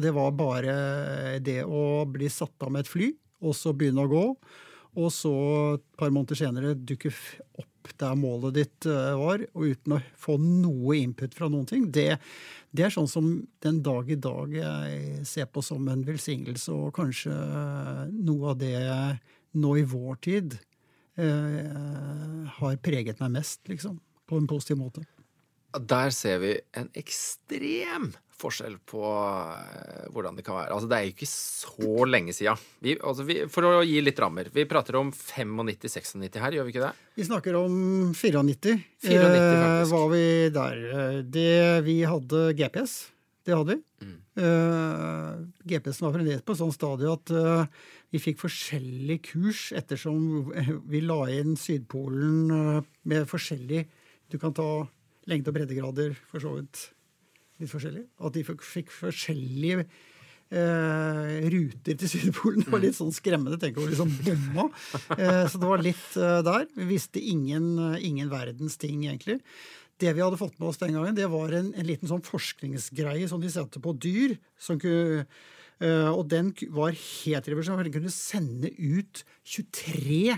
[0.00, 0.74] Det var bare
[1.44, 3.10] det å bli satt av med et fly,
[3.44, 4.24] og så begynne å gå.
[5.00, 5.32] Og så
[5.74, 7.12] et par måneder senere dukke
[7.60, 7.68] opp
[8.00, 11.86] der målet ditt var, og uten å få noe input fra noen ting.
[11.92, 12.16] Det,
[12.74, 13.28] det er sånn som
[13.64, 17.34] den dag i dag jeg ser på som en velsignelse, og kanskje
[18.14, 18.76] noe av det
[19.54, 20.56] nå i vår tid
[21.20, 24.00] eh, har preget meg mest, liksom.
[24.24, 25.04] På en positiv måte.
[25.80, 30.74] Der ser vi en ekstrem forskjell på uh, hvordan det kan være.
[30.74, 32.54] Altså, det er jo ikke så lenge sia.
[32.94, 34.50] Altså, for å gi litt rammer.
[34.54, 36.92] Vi prater om 95-96 her, gjør vi ikke det?
[37.18, 38.76] Vi snakker om 94.
[39.06, 40.84] 94 eh, var vi der.
[41.38, 41.50] Det,
[41.86, 42.96] vi hadde GPS.
[43.44, 43.82] Det hadde vi.
[44.04, 44.20] Mm.
[44.34, 50.48] Uh, GPS-en var fremdeles på et sånt stadie at uh, vi fikk forskjellig kurs ettersom
[50.90, 53.84] vi la inn Sydpolen uh, med forskjellig
[54.32, 54.66] Du kan ta
[55.30, 56.88] lengde- og breddegrader, for så vidt
[57.62, 58.04] litt forskjellig.
[58.24, 62.64] At de fikk forskjellige eh, ruter til Sydpolen.
[62.64, 63.60] Det var litt sånn skremmende.
[63.62, 64.68] Tenk over liksom bomma.
[65.16, 66.68] Eh, så det var litt eh, der.
[66.76, 69.40] Vi visste ingen, eh, ingen, verdens ting, egentlig.
[70.02, 73.28] Det vi hadde fått med oss den gangen, det var en, en liten sånn forskningsgreie
[73.30, 74.38] som de satte på dyr.
[74.58, 75.26] som kunne
[75.82, 77.88] Uh, og den var helt revolusjonær.
[77.88, 80.36] Den kunne sende ut 23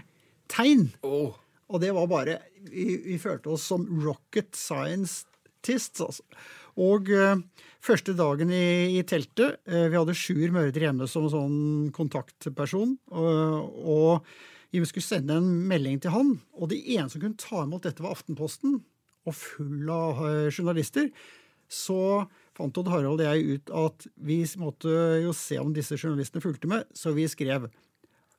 [0.49, 0.87] tegn.
[1.05, 1.37] Oh.
[1.73, 2.39] Og det var bare
[2.71, 6.23] vi, vi, følte oss som rocket scientists, altså.
[6.77, 7.39] Og uh,
[7.85, 12.99] første dagen i, i teltet uh, Vi hadde Sjur Mørder hjemme som sånn kontaktperson.
[13.17, 14.37] Og, og,
[14.77, 16.35] vi skulle sende en melding til han.
[16.61, 18.83] Og det eneste som kunne ta imot dette, var Aftenposten.
[19.27, 21.09] Og full av uh, journalister.
[21.73, 22.27] Så
[22.57, 24.93] fant Odd Harald og jeg ut at vi måtte
[25.25, 27.67] jo se om disse journalistene fulgte med, så vi skrev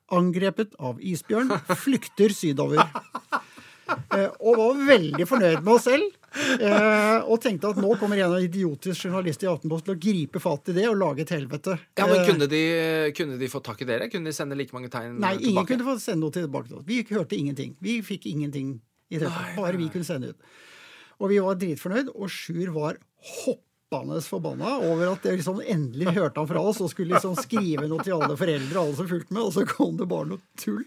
[0.08, 1.52] 'Angrepet av isbjørn
[1.84, 2.88] flykter sydover'.
[4.44, 6.14] og var veldig fornøyd med oss selv.
[6.60, 10.68] Eh, og tenkte at nå kommer en idiotisk journalist i Aftenposten til å gripe fatt
[10.68, 11.78] i det og lage et helvete.
[11.98, 12.62] Ja, men kunne de,
[13.16, 14.10] kunne de få tak i dere?
[14.12, 15.48] Kunne de sende like mange tegn Nei, tilbake?
[15.52, 16.88] ingen kunne få sende noe tilbake til oss.
[16.88, 17.76] Vi hørte ingenting.
[17.84, 18.76] Vi fikk ingenting
[19.08, 19.32] i det.
[19.56, 20.52] Bare vi kunne sende ut.
[21.18, 23.00] Og vi var dritfornøyd, og Sjur var
[23.88, 27.88] hoppende forbanna over at jeg liksom endelig hørte han fra oss og skulle liksom skrive
[27.88, 30.84] noe til alle foreldre alle som fulgte med, og så kom det bare noe tull.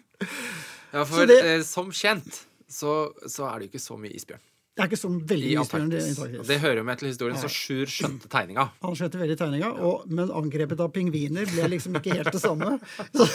[0.91, 4.41] Ja, for det, eh, som kjent så, så, er det jo ikke så mye isbjørn.
[4.71, 5.89] Det er ikke så veldig isbjørn.
[5.91, 8.69] Det, Det hører jo med til historien, så Sjur skjønte tegninga.
[8.85, 12.77] Han skjønte veldig tegninga, og, men angrepet av pingviner ble liksom ikke helt det samme.
[13.11, 13.27] Så,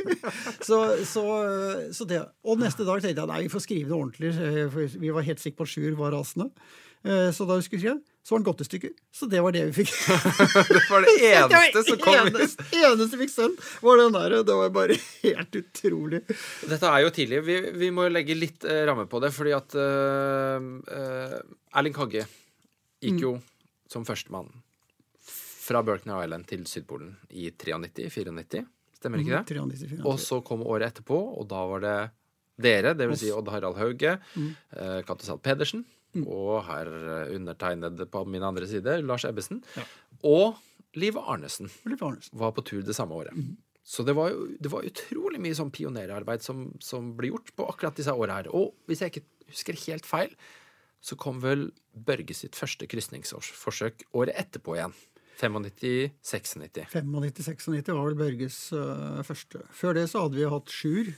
[0.68, 1.26] så, så,
[1.94, 2.22] så det.
[2.42, 4.32] Og neste dag tenkte jeg nei, vi får skrive det ordentlig.
[4.72, 6.50] For vi var helt sikre på at Sjur var rasende.
[7.02, 8.90] Eh, så da vi skulle skrive, så var den gått i stykker.
[9.12, 9.90] Så det var det vi fikk.
[10.68, 14.36] det var det eneste som kom eneste, eneste vi fikk sendt, var den der.
[14.46, 16.20] Det var bare helt utrolig.
[16.70, 17.40] Dette er jo tidlig.
[17.48, 21.38] Vi, vi må legge litt uh, ramme på det, fordi at uh, uh,
[21.74, 22.22] Erling Kagge
[23.02, 23.24] gikk mm.
[23.24, 23.32] jo
[23.90, 24.52] som førstemann
[25.62, 28.62] fra Berkner Island til Sydpolen i 93-94.
[29.00, 29.58] Stemmer ikke det?
[29.58, 31.96] Mm, 93, og så kom året etterpå, og da var det
[32.62, 33.18] dere, dvs.
[33.18, 34.50] Si Odd Harald Hauge, mm.
[35.08, 36.24] Katte Pedersen Mm.
[36.28, 39.62] Og her eh, undertegnede på min andre side, Lars Ebbesen.
[39.78, 39.84] Ja.
[40.28, 40.60] Og
[40.98, 43.32] Liv Arnesen, Liv Arnesen var på tur det samme året.
[43.36, 43.54] Mm.
[43.82, 47.66] Så det var, jo, det var utrolig mye sånn pionerarbeid som, som ble gjort på
[47.66, 48.50] akkurat disse åra her.
[48.54, 50.36] Og hvis jeg ikke husker helt feil,
[51.02, 54.94] så kom vel Børge sitt første krysningsforsøk året etterpå igjen.
[55.42, 56.92] 95-96.
[56.92, 59.64] 95-96 var vel Børges uh, første.
[59.74, 61.10] Før det så hadde vi hatt Sjur,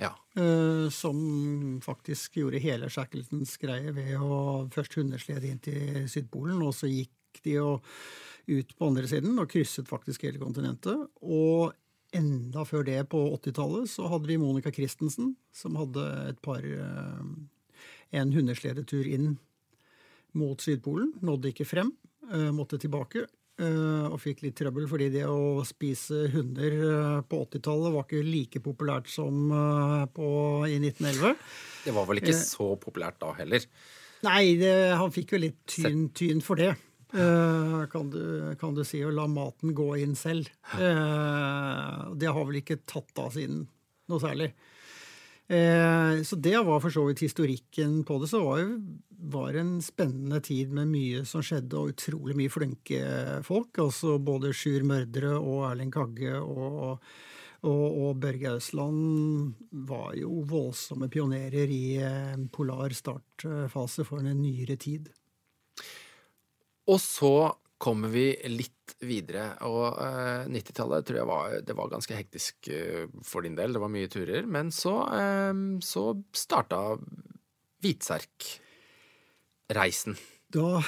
[0.00, 0.10] ja.
[0.38, 1.18] Uh, som
[1.84, 7.42] faktisk gjorde hele Shackletons greie ved å først hundeslede inn til Sydpolen, og så gikk
[7.44, 7.68] de jo
[8.44, 11.06] ut på andre siden og krysset faktisk hele kontinentet.
[11.22, 11.72] Og
[12.14, 17.24] enda før det, på 80-tallet, så hadde vi Monica Christensen, som hadde et par uh,
[18.14, 19.32] En hundesledetur inn
[20.38, 21.14] mot Sydpolen.
[21.24, 21.90] Nådde ikke frem,
[22.30, 23.26] uh, måtte tilbake.
[23.54, 28.22] Uh, og fikk litt trøbbel fordi det å spise hunder uh, på 80-tallet var ikke
[28.26, 30.26] like populært som uh, på,
[30.66, 31.36] i 1911.
[31.84, 33.68] Det var vel ikke så populært da heller?
[34.26, 36.72] Nei, det, han fikk jo litt tyn, tyn for det.
[37.14, 38.22] Kan du,
[38.58, 38.98] kan, du, si.
[39.06, 40.48] Å la maten gå inn selv.
[40.74, 43.60] det har vel ikke tatt av siden
[44.10, 44.48] noe særlig.
[45.48, 48.30] Eh, så det var for så vidt historikken på det.
[48.30, 53.00] Så var det var en spennende tid med mye som skjedde, og utrolig mye flinke
[53.46, 53.78] folk.
[53.80, 57.00] Altså både Sjur Mørdre og Erling Kagge og,
[57.64, 59.54] og, og Børge Ausland
[59.88, 65.08] var jo voldsomme pionerer i en polar startfase for en nyere tid.
[66.84, 67.36] Og så
[67.78, 69.56] kommer vi litt videre.
[69.66, 73.72] Og eh, 90-tallet tror jeg var, det var ganske hektisk eh, for din del.
[73.74, 74.42] Det var mye turer.
[74.46, 76.98] Men så, eh, så starta
[77.84, 80.14] Hvitserkreisen.
[80.54, 80.82] Da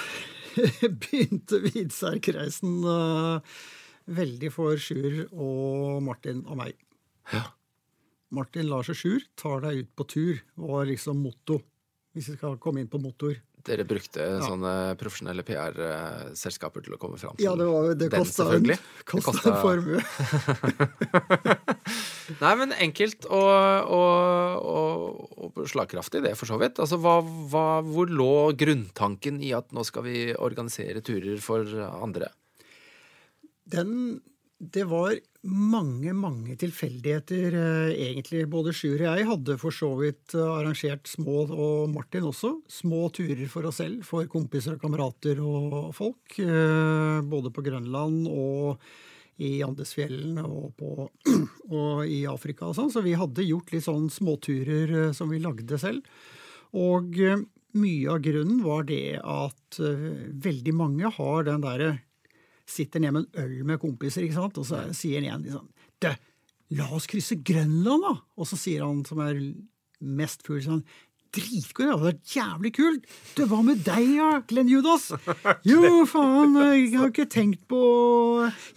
[1.02, 2.72] begynte Hvitserkreisen
[4.06, 6.72] veldig for Sjur og Martin og meg.
[7.32, 7.42] Ja.
[8.34, 11.56] Martin Lars og Sjur tar deg ut på tur, var liksom motto.
[12.16, 13.34] Hvis vi skal komme inn på motor.
[13.66, 14.42] Dere brukte ja.
[14.44, 18.76] sånne profesjonelle PR-selskaper til å komme fram til ja, det var, det den, selvfølgelig.
[18.78, 20.02] En, kosta en formue.
[22.44, 26.78] Nei, men enkelt og, og, og, og, slagkraftig, det, for så vidt.
[26.82, 27.18] Altså, hva,
[27.50, 32.30] hva, hvor lå grunntanken i at nå skal vi organisere turer for andre?
[33.66, 34.20] Den
[34.58, 38.46] Det var mange, mange tilfeldigheter, eh, egentlig.
[38.48, 43.10] Både Sjur og jeg hadde for så vidt eh, arrangert små, og Martin også, små
[43.12, 46.38] turer for oss selv, for kompiser og kamerater og folk.
[46.40, 48.80] Eh, både på Grønland og
[49.36, 51.10] i Andesfjellene og, på,
[51.76, 52.88] og i Afrika og sånn.
[52.94, 56.00] Så vi hadde gjort litt sånn småturer som vi lagde selv.
[56.72, 57.12] Og
[57.76, 61.92] mye av grunnen var det at veldig mange har den derre
[62.70, 64.58] sitter ned med en øl med kompiser, ikke sant?
[64.58, 65.70] og så sier han igjen liksom,
[66.74, 68.14] La oss krysse Grønland, da!
[68.34, 69.38] Og så sier han som er
[70.02, 70.82] mest full, sånn
[71.36, 71.92] dritkult.
[71.92, 73.06] Det var jævlig kult.
[73.36, 75.10] Du, hva med deg, ja, Glenn Judas?
[75.66, 77.80] Jo, faen, jeg har ikke tenkt på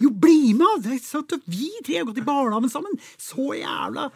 [0.00, 0.84] Jo, bli med!
[0.84, 2.98] Det er vi tre har gått i barnehagen sammen.
[3.20, 4.08] Så jævla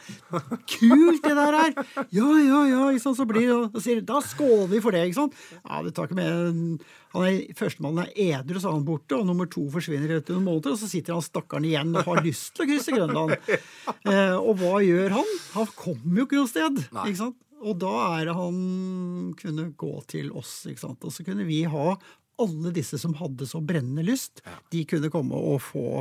[0.70, 1.72] kult det der er.
[2.14, 2.82] Ja, ja, ja.
[3.02, 5.40] Sånn, så blir det, sier, Da skåler vi for det, ikke sant?
[5.62, 9.62] Ja, det tar ikke med Førstemann er edru, så er han borte, og nummer to
[9.70, 10.74] forsvinner etter noen måneder.
[10.74, 13.36] Og så sitter han stakkaren igjen og har lyst til å krysse Grønland.
[14.04, 15.30] Eh, og hva gjør han?
[15.54, 16.80] Han kommer jo ikke noe sted.
[16.90, 17.38] ikke sant?
[17.64, 18.58] Og da er det han
[19.40, 21.04] kunne gå til oss, ikke sant.
[21.06, 21.94] Og så kunne vi ha
[22.42, 24.56] alle disse som hadde så brennende lyst, ja.
[24.74, 26.00] de kunne komme og få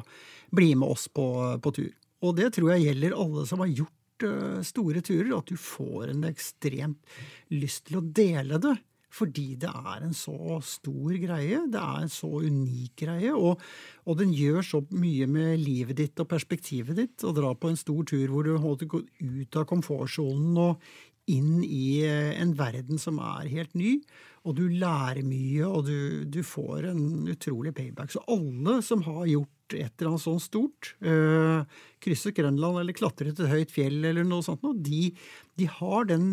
[0.54, 1.28] bli med oss på,
[1.62, 1.92] på, tur.
[2.24, 6.14] Og det tror jeg gjelder alle som har gjort uh, store turer, at du får
[6.14, 7.14] en ekstremt
[7.54, 8.76] lyst til å dele det.
[9.14, 13.62] Fordi det er en så stor greie, det er en så unik greie, og,
[14.10, 17.22] og den gjør så mye med livet ditt og perspektivet ditt.
[17.22, 20.88] Å dra på en stor tur hvor du måtte gå ut av komfortsonen og
[21.32, 24.02] inn i eh, en verden som er helt ny.
[24.44, 28.12] og du lærer mye, og du, du, får en utrolig payback.
[28.12, 31.64] Så alle som har gjort et eller annet sånt stort, øh,
[32.04, 35.14] krysset Grønland eller klatret et høyt fjell eller noe sånt, de,
[35.56, 36.28] de har den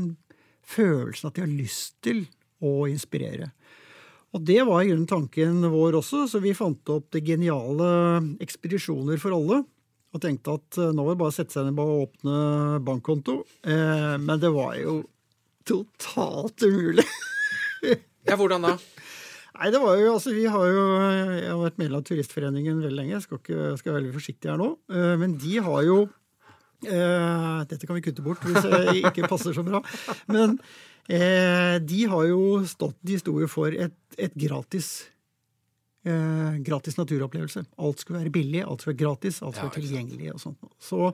[0.67, 2.25] følelsen at de har lyst til
[2.59, 3.53] å inspirere.
[4.35, 7.89] Og det var i grunnen tanken vår også, så vi fant opp det geniale
[8.43, 9.63] ekspedisjoner for alle.
[10.11, 12.37] Og tenkte at øh, nå var det bare å sette seg ned og åpne
[12.87, 13.41] bankkonto.
[13.63, 15.01] Eh, men det var jo
[15.69, 17.07] totalt umulig.
[18.29, 18.75] ja, hvordan da?
[19.61, 20.85] Nei, det var jo, altså Vi har jo
[21.37, 23.17] Jeg har vært medlem av Turistforeningen veldig lenge.
[23.19, 24.71] Jeg skal, ikke, skal være veldig forsiktig her nå.
[24.93, 25.99] Eh, men de har jo
[26.89, 29.83] eh, Dette kan vi kutte bort hvis det ikke passer så bra.
[30.33, 30.57] Men
[31.07, 35.11] eh, de har jo stått De sto jo for et, et gratis
[36.05, 37.65] eh, gratis naturopplevelse.
[37.79, 40.35] Alt skulle være billig, alt skulle være gratis, alt skulle være tilgjengelig.
[40.35, 40.71] og sånt.
[40.81, 41.13] Så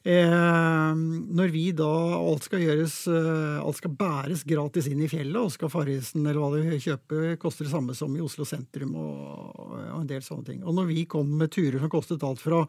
[0.00, 0.92] Eh,
[1.36, 1.84] når vi da
[2.16, 6.40] alt skal gjøres eh, Alt skal bæres gratis inn i fjellet, og skal Farrisen eller
[6.40, 10.46] hva du kjøper, koster det samme som i Oslo sentrum og, og en del sånne
[10.46, 10.62] ting.
[10.64, 12.62] Og når vi kom med turer som kostet alt fra,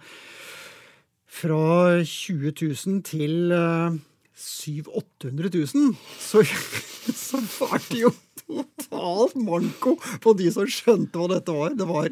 [1.24, 1.64] fra
[2.04, 4.02] 20 000 til eh,
[4.36, 6.44] 700 000-800 000, så,
[7.28, 8.12] så var det jo
[8.52, 11.76] totalt manko på de som skjønte hva dette var.
[11.78, 12.10] Det var,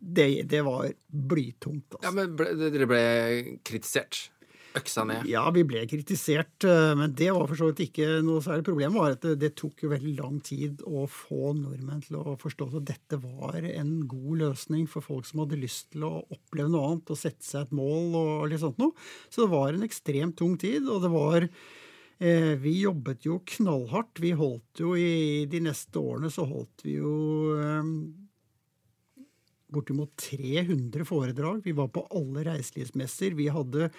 [0.00, 1.96] det, det var blytungt.
[1.96, 2.04] Altså.
[2.06, 3.06] Ja, men ble, Dere ble
[3.66, 4.28] kritisert?
[4.78, 5.26] Øksa ned?
[5.26, 8.94] Ja, vi ble kritisert, eh, men det var for så vidt ikke noe særlig problem.
[8.94, 12.86] var at Det tok jo veldig lang tid å få nordmenn til å forstå at
[12.92, 17.10] dette var en god løsning for folk som hadde lyst til å oppleve noe annet
[17.10, 18.94] og sette seg et mål og litt sånt noe.
[19.26, 21.48] Så det var en ekstremt tung tid, og det var
[22.20, 24.20] Vi jobbet jo knallhardt.
[24.20, 27.14] Vi holdt jo i de neste årene så holdt vi jo
[27.56, 27.86] eh,
[29.72, 31.62] bortimot 300 foredrag.
[31.64, 33.36] Vi var på alle reiselivsmesser.
[33.38, 33.90] Vi, hadde,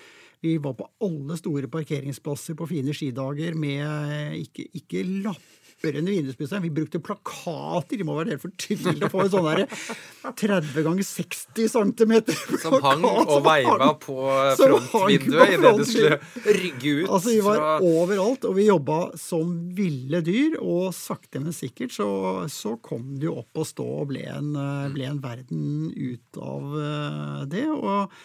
[0.41, 6.63] vi var på alle store parkeringsplasser på fine skidager med ikke, ikke lapper under vinduspusseren.
[6.65, 7.99] Vi brukte plakater!
[7.99, 12.13] De må være helt fortvilte å få en sånn 30 ganger 60 cm
[12.61, 14.17] Som hang og veiva på
[14.57, 16.19] frontvinduet idet du skulle
[16.57, 17.07] rygge ut.
[17.07, 20.57] Altså, Vi var overalt, og vi jobba som ville dyr.
[20.61, 22.11] Og sakte, men sikkert så,
[22.49, 24.55] så kom det jo opp å stå og ble en,
[24.93, 27.67] ble en verden ut av eh, det.
[27.69, 28.21] Og,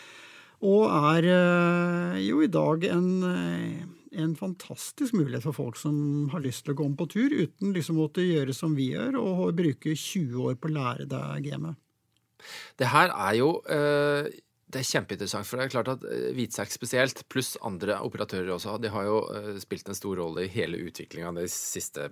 [0.65, 3.83] og er eh, jo i dag en, eh,
[4.23, 7.75] en fantastisk mulighet for folk som har lyst til å gå om på tur, uten
[7.77, 11.51] liksom å måtte gjøre som vi gjør, og bruke 20 år på å lære deg
[11.51, 11.77] gamet.
[12.79, 13.51] Det her er jo
[14.67, 16.03] det er kjempeinteressant, for det er klart at
[16.37, 19.21] Hvitserk spesielt, pluss andre operatører også, de har jo
[19.63, 22.11] spilt en stor rolle i hele utviklinga de siste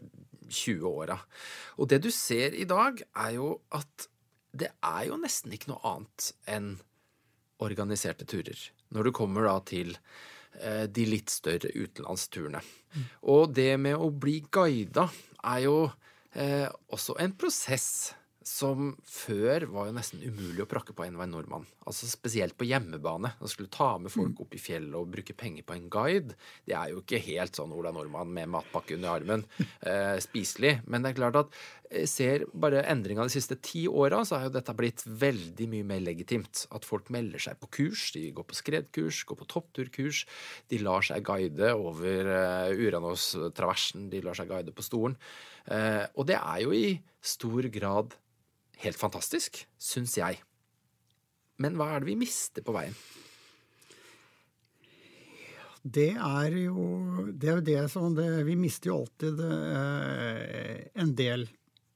[0.48, 1.18] 20 åra.
[1.83, 4.09] Og det du ser i dag, er jo at
[4.54, 6.74] det er jo nesten ikke noe annet enn
[7.64, 8.59] organiserte turer.
[8.94, 9.94] Når du kommer da til
[10.61, 12.62] eh, de litt større utenlandsturene.
[12.94, 13.07] Mm.
[13.35, 15.09] Og det med å bli guida
[15.42, 15.79] er jo
[16.33, 17.88] eh, også en prosess
[18.44, 21.66] som før var jo nesten umulig å prakke på enhver nordmann.
[21.88, 23.35] Altså Spesielt på hjemmebane.
[23.40, 24.42] Å skulle ta med folk mm.
[24.44, 26.37] opp i fjellet og bruke penger på en guide,
[26.68, 29.48] det er jo ikke helt sånn Ola Nordmann med matpakke under armen.
[29.85, 30.78] Eh, spiselig.
[30.88, 31.57] Men det er klart at
[32.09, 36.02] ser bare endringa de siste ti åra, så har jo dette blitt veldig mye mer
[36.04, 36.64] legitimt.
[36.74, 38.07] At folk melder seg på kurs.
[38.14, 40.24] De går på skredkurs, går på toppturkurs.
[40.72, 44.09] De lar seg guide over uh, Uranås-traversen.
[44.12, 45.18] De lar seg guide på stolen.
[45.68, 46.87] Uh, og det er jo i
[47.24, 48.16] stor grad
[48.82, 50.40] helt fantastisk, syns jeg.
[51.62, 52.96] Men hva er det vi mister på veien?
[55.84, 61.44] Det er jo det, er det som det, Vi mister jo alltid eh, en del.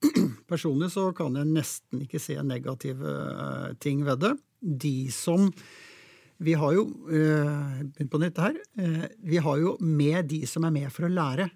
[0.50, 4.34] Personlig så kan jeg nesten ikke se negative eh, ting ved det.
[4.60, 5.48] De som
[6.38, 8.60] Vi har jo eh, på nytt her.
[8.78, 11.48] Eh, vi har jo med de som er med for å lære.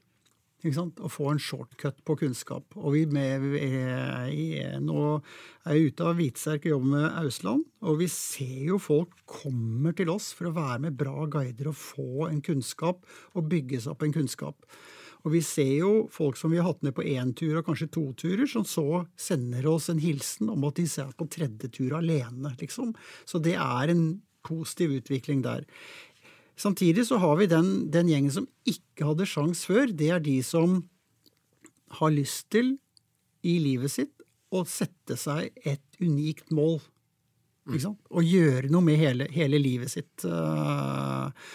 [0.63, 2.77] Å få en shortcut på kunnskap.
[2.79, 5.01] Og vi, med, er, nå
[5.67, 9.97] er jeg ute av Hvitserk og jobber med Ausland, og vi ser jo folk kommer
[9.99, 13.03] til oss for å være med bra guider og få en kunnskap
[13.35, 14.71] og bygge seg opp en kunnskap.
[15.23, 17.91] Og vi ser jo folk som vi har hatt med på én tur og kanskje
[17.95, 21.99] to turer, som så sender oss en hilsen om at de ser på tredje tur
[21.99, 22.95] alene, liksom.
[23.27, 24.07] Så det er en
[24.47, 25.67] positiv utvikling der.
[26.59, 29.89] Samtidig så har vi den, den gjengen som ikke hadde sjans før.
[29.89, 30.83] Det er de som
[31.99, 32.77] har lyst til
[33.43, 34.15] i livet sitt
[34.53, 36.79] å sette seg et unikt mål.
[37.71, 38.01] Ikke sant?
[38.11, 40.27] Og gjøre noe med hele, hele livet sitt.
[40.27, 41.53] Eh,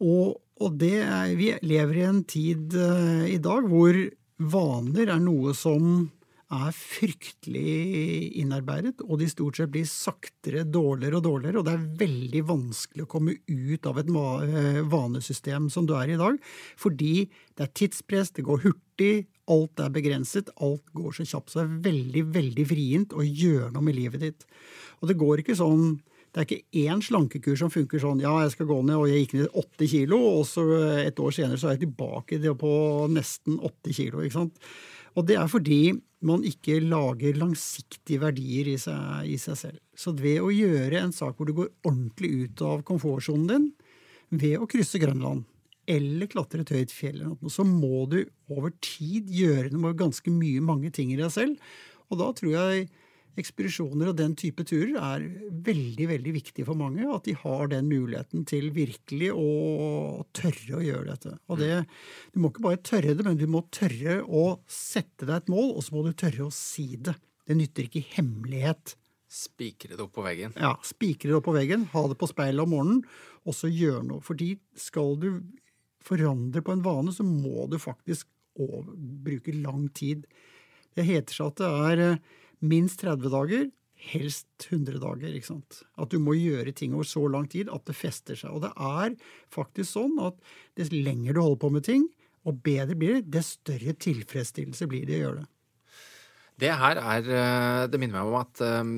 [0.00, 0.96] og, og det
[1.36, 3.98] Vi lever i en tid eh, i dag hvor
[4.40, 6.08] vaner er noe som
[6.50, 11.60] er fryktelig innarbeidet, og de stort sett blir saktere, dårligere og dårligere.
[11.60, 16.10] Og det er veldig vanskelig å komme ut av et eh, vanesystem som du er
[16.10, 16.40] i dag,
[16.80, 19.14] fordi det er tidspress, det går hurtig,
[19.50, 21.52] alt er begrenset, alt går så kjapt.
[21.52, 24.46] Så det er veldig, veldig vrient å gjøre noe med livet ditt.
[25.00, 28.52] Og det går ikke sånn det er ikke én slankekur som funker sånn ja, jeg
[28.54, 30.62] skal gå ned, og jeg gikk ned åtte kilo, og så
[31.02, 32.74] et år senere så er jeg tilbake på
[33.10, 34.22] nesten åtte kilo.
[34.22, 34.70] ikke sant?
[35.18, 35.80] Og det er fordi
[36.26, 39.78] man ikke lager langsiktige verdier i seg, i seg, selv.
[39.96, 43.70] Så ved å gjøre en sak hvor du går ordentlig ut av komfortsonen din,
[44.30, 45.46] ved å krysse Grønland
[45.90, 48.20] eller klatre et høyt fjell, så må du
[48.52, 51.72] over tid gjøre noe ganske mye mange ting i deg selv.
[52.10, 52.90] Og da tror jeg
[53.38, 55.26] ekspedisjoner og den type turer er
[55.66, 57.04] veldig veldig viktig for mange.
[57.06, 61.36] At de har den muligheten til virkelig å tørre å gjøre dette.
[61.50, 61.84] Og det,
[62.32, 65.76] Du må ikke bare tørre det, men du må tørre å sette deg et mål,
[65.76, 67.16] og så må du tørre å si det.
[67.46, 68.96] Det nytter ikke i hemmelighet.
[69.30, 70.54] Spikre det opp på veggen?
[70.58, 71.86] Ja, spikre det opp på veggen.
[71.92, 73.02] Ha det på speilet om morgenen,
[73.46, 74.24] og så gjøre noe.
[74.26, 75.30] Fordi skal du
[76.02, 78.26] forandre på en vane, så må du faktisk
[79.24, 80.26] bruke lang tid.
[80.96, 82.18] Det heter seg at det er
[82.60, 83.68] minst 30 dager,
[84.10, 85.34] helst 100 dager.
[85.34, 85.82] ikke sant?
[86.00, 88.54] At du må gjøre ting over så lang tid at det fester seg.
[88.54, 89.16] Og det er
[89.52, 90.38] faktisk sånn at
[90.78, 92.06] dess lenger du holder på med ting,
[92.48, 95.50] og bedre blir det, dess større tilfredsstillelse blir det å gjøre det.
[96.60, 98.96] Det her er eh, Det minner meg om at øh,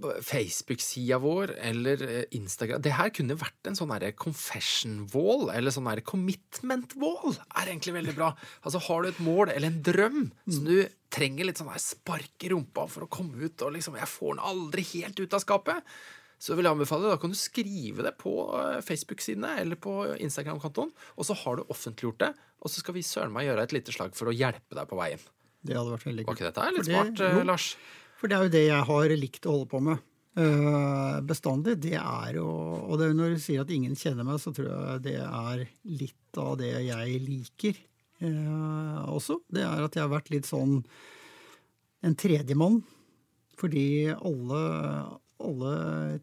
[0.00, 7.36] Facebook-sida vår eller eh, Instagram Det her kunne vært en sånn confession-wall, eller sånn commitment-wall,
[7.60, 8.32] er egentlig veldig bra.
[8.64, 12.46] Altså Har du et mål eller en drøm som du trenger litt sånn her spark
[12.46, 15.44] i rumpa for å komme ut, og liksom 'Jeg får den aldri helt ut av
[15.44, 15.84] skapet',
[16.40, 20.90] så vil jeg anbefale Da kan du skrive det på eh, Facebook-sidene eller på Instagram-kontoen,
[21.16, 23.92] og så har du offentliggjort det, og så skal vi søren meg gjøre et lite
[23.92, 25.20] slag for å hjelpe deg på veien.
[25.62, 26.40] Det hadde vært veldig kult.
[26.40, 27.76] Var ikke dette litt smart, jo, Lars?
[28.22, 30.02] For det er jo det jeg har likt å holde på med.
[30.38, 34.48] Uh, bestandig, det er jo Og det, når du sier at ingen kjenner meg, så
[34.54, 37.80] tror jeg det er litt av det jeg liker
[38.22, 39.42] uh, også.
[39.50, 40.78] Det er at jeg har vært litt sånn
[42.06, 42.78] en tredjemann.
[43.58, 44.62] Fordi alle,
[45.42, 45.74] alle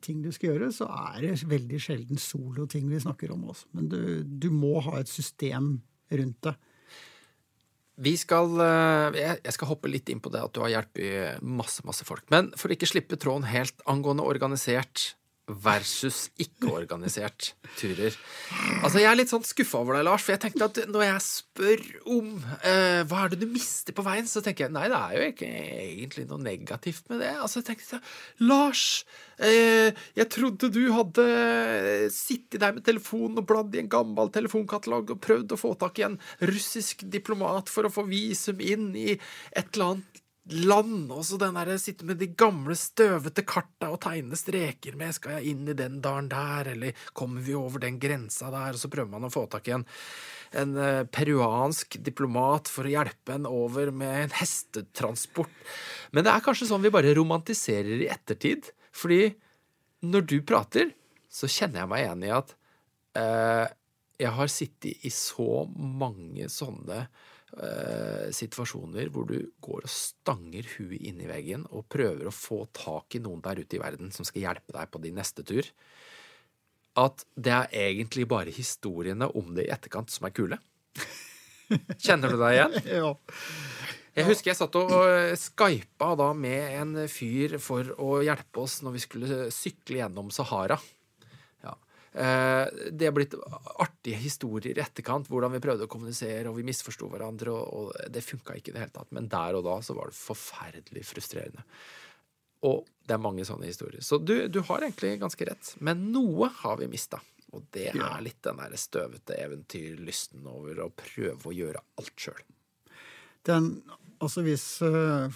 [0.01, 3.69] ting du skal gjøre, så er det veldig sjelden soloting vi snakker om også.
[3.75, 5.75] Men du, du må ha et system
[6.15, 6.55] rundt det.
[7.99, 11.83] Vi skal, eh, jeg skal hoppe litt inn på det at du har hjulpet masse,
[11.87, 12.23] masse folk.
[12.31, 15.18] Men for å ikke slippe tråden helt angående organisert
[15.49, 18.15] versus ikke-organisert turer.
[18.83, 21.23] Altså, Jeg er litt sånn skuffa over deg, Lars, for jeg tenkte at når jeg
[21.25, 21.83] spør
[22.15, 22.29] om
[22.61, 25.31] eh, hva er det du mister på veien, så tenker jeg nei, det er jo
[25.33, 27.33] ikke egentlig noe negativt med det.
[27.39, 28.01] Altså, jeg tenkte
[28.45, 28.85] Lars,
[29.41, 29.89] eh,
[30.19, 31.27] jeg trodde du hadde
[32.13, 36.01] sittet der med telefonen og bladd i en gammel telefonkatalog og prøvd å få tak
[36.01, 41.11] i en russisk diplomat for å få visum inn i et eller annet land.
[41.13, 45.15] Også den der sitte med de gamle, støvete karta og tegne streker med.
[45.15, 48.75] Skal jeg inn i den dalen der, eller kommer vi over den grensa der?
[48.75, 49.85] Og så prøver man å få tak i en,
[50.61, 55.53] en uh, peruansk diplomat for å hjelpe en over med en hestetransport.
[56.11, 58.71] Men det er kanskje sånn vi bare romantiserer i ettertid.
[58.95, 59.27] Fordi
[60.09, 60.93] når du prater,
[61.29, 62.55] så kjenner jeg meg igjen i at
[63.19, 63.65] uh,
[64.19, 67.05] jeg har sittet i så mange sånne
[67.57, 72.63] eh, situasjoner hvor du går og stanger huet inn i veggen og prøver å få
[72.75, 75.67] tak i noen der ute i verden som skal hjelpe deg på din neste tur,
[76.99, 80.59] at det er egentlig bare historiene om det i etterkant som er kule.
[82.01, 82.77] Kjenner du deg igjen?
[82.99, 83.11] ja.
[84.17, 84.93] Jeg husker jeg satt og
[85.39, 90.79] skypa da med en fyr for å hjelpe oss når vi skulle sykle gjennom Sahara.
[92.11, 93.35] Eh, det er blitt
[93.77, 98.25] artige historier i etterkant, hvordan vi prøvde å kommunisere, og vi misforsto hverandre, og, det
[98.25, 99.11] funka ikke i det hele tatt.
[99.15, 101.65] Men der og da så var det forferdelig frustrerende.
[102.67, 104.03] Og det er mange sånne historier.
[104.03, 105.75] Så du, du har egentlig ganske rett.
[105.85, 107.21] Men noe har vi mista.
[107.55, 112.43] Og det er litt den der støvete eventyrlysten over å prøve å gjøre alt sjøl.
[113.47, 113.71] Den,
[114.19, 115.31] altså hvis uh,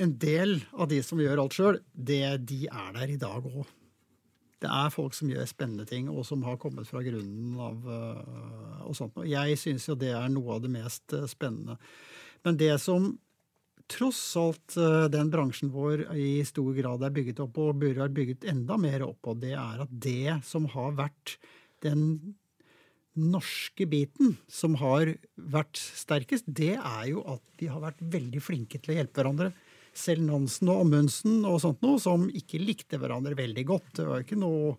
[0.00, 2.38] En del av de som gjør alt sjøl, de er
[2.96, 3.66] der i dag òg
[4.62, 8.86] det er folk som gjør spennende ting, og som har kommet fra grunnen av uh,
[8.86, 9.18] og sånt.
[9.28, 11.78] Jeg syns jo det er noe av det mest uh, spennende.
[12.46, 13.12] Men det som
[13.90, 18.16] tross alt uh, den bransjen vår i stor grad er bygget opp og burde vært
[18.18, 21.36] bygget enda mer opp på, det er at det som har vært
[21.82, 22.06] den
[23.18, 28.80] norske biten som har vært sterkest, det er jo at vi har vært veldig flinke
[28.80, 29.50] til å hjelpe hverandre
[29.96, 33.94] selv Nansen og Amundsen og sånt noe, som ikke likte hverandre veldig godt.
[33.98, 34.76] Det var ikke noe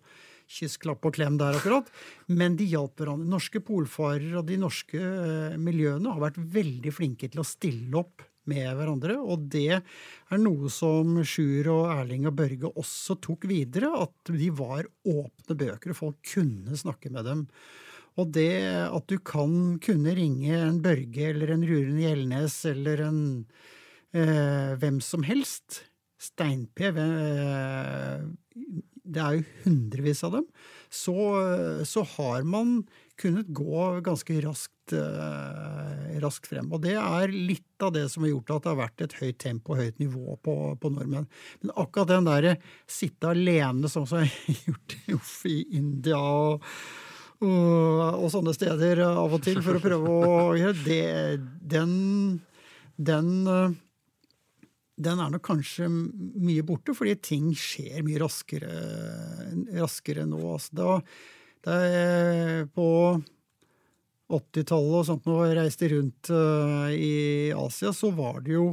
[0.50, 1.88] kyss, klapp og klem der, akkurat.
[2.28, 3.30] Men de hjalp hverandre.
[3.30, 8.26] Norske polfarere og de norske eh, miljøene har vært veldig flinke til å stille opp
[8.50, 9.16] med hverandre.
[9.20, 13.92] Og det er noe som Sjur og Erling og Børge også tok videre.
[14.04, 17.46] At de var åpne bøker, og folk kunne snakke med dem.
[18.20, 23.22] Og det at du kan kunne ringe en Børge eller en Ruren Gjelnes eller en
[24.14, 25.82] eh, hvem som helst
[26.24, 28.24] Stein-P eh,
[29.04, 30.46] Det er jo hundrevis av dem.
[30.88, 31.14] Så,
[31.84, 32.78] så har man
[33.20, 36.70] kunnet gå ganske raskt, eh, raskt, frem.
[36.72, 39.38] Og det er litt av det som har gjort at det har vært et høyt
[39.42, 41.28] tempo og høyt nivå på, på nordmenn.
[41.62, 42.56] Men akkurat den derre
[42.90, 46.66] sitte alene, sånn som jeg har gjort i India og,
[47.44, 51.06] og, og, sånne steder av og til, for å prøve å gjøre det,
[51.74, 51.96] den,
[52.96, 53.32] den
[54.94, 58.74] den er nok kanskje mye borte, fordi ting skjer mye raskere,
[59.74, 60.40] raskere nå.
[60.54, 60.90] Altså, da,
[61.66, 61.78] da
[62.74, 62.88] på
[64.34, 68.66] 80-tallet og sånt når jeg reiste rundt uh, i Asia, så var det jo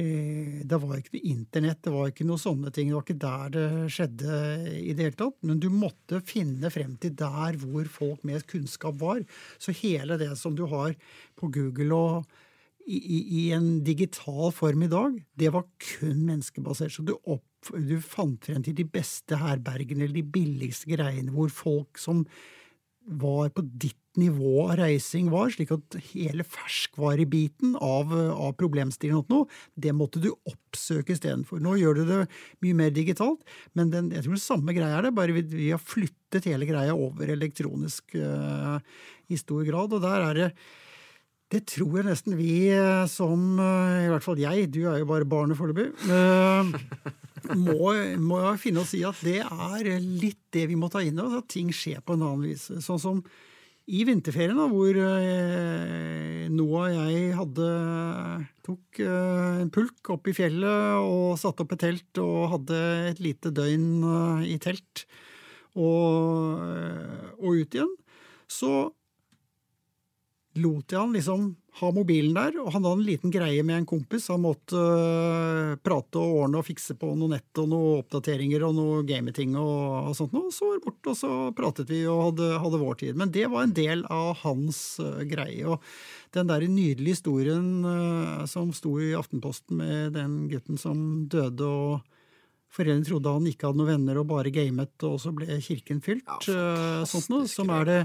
[0.00, 2.88] eh, Det var ikke noe internett, det var ikke noe sånne ting.
[2.88, 4.38] Det var ikke der det skjedde
[4.80, 5.36] i det hele tatt.
[5.46, 9.20] Men du måtte finne frem til der hvor folk med kunnskap var.
[9.60, 10.96] Så hele det som du har
[11.36, 12.40] på Google og
[12.90, 16.94] i, i, en digital form i dag, det var kun menneskebasert.
[16.94, 21.52] Så du, opp, du fant frem til de beste herbergene eller de billigste greiene hvor
[21.54, 22.24] folk som
[23.10, 29.46] var på ditt nivå av reising var, slik at hele ferskvarebiten av, av problemstillingen
[29.78, 31.62] det måtte du oppsøke istedenfor.
[31.62, 32.20] Nå gjør du det
[32.64, 33.40] mye mer digitalt,
[33.78, 36.68] men den, jeg tror det samme greia er det, bare vi, vi har flyttet hele
[36.68, 38.78] greia over elektronisk uh,
[39.30, 39.94] i stor grad.
[39.96, 40.50] Og der er det
[41.50, 45.08] det tror jeg nesten vi eh, som eh, I hvert fall jeg, du er jo
[45.08, 45.88] bare barnet foreløpig.
[46.06, 46.74] Eh,
[47.58, 47.90] må,
[48.22, 51.50] må finne oss i at det er litt det vi må ta inn over, at
[51.50, 52.68] ting skjer på en annen vis.
[52.84, 53.22] Sånn som
[53.90, 54.94] i vinterferien, da, hvor
[56.54, 57.70] Noah og jeg hadde
[58.62, 62.78] tok en pulk opp i fjellet og satte opp et telt og hadde
[63.08, 65.02] et lite døgn i telt
[65.74, 66.62] og,
[67.40, 67.90] og ut igjen,
[68.46, 68.92] så
[70.62, 73.86] lot jeg han liksom ha mobilen der, og han hadde en liten greie med en
[73.88, 74.26] kompis.
[74.32, 78.74] Han måtte uh, prate og ordne og fikse på noe nett og noen oppdateringer og
[78.76, 80.50] noe gameting og, og sånt noe.
[80.54, 83.20] Så var det borte, og så pratet vi og hadde, hadde, vår tid.
[83.20, 85.62] Men det var en del av hans uh, greie.
[85.70, 85.78] Og
[86.34, 92.16] den der nydelige historien uh, som sto i Aftenposten med den gutten som døde og
[92.70, 96.46] Foreldrene trodde han ikke hadde noen venner og bare gamet, og så ble kirken fylt.
[96.46, 97.96] Ja, sånt noe, som er det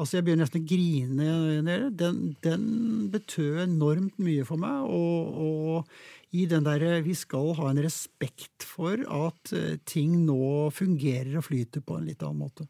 [0.00, 1.88] Altså, Jeg begynner nesten å grine.
[1.92, 2.66] Den, den
[3.12, 4.86] betød enormt mye for meg.
[4.88, 10.70] Og, og i den derre Vi skal ha en respekt for at uh, ting nå
[10.72, 12.68] fungerer og flyter på en litt annen måte.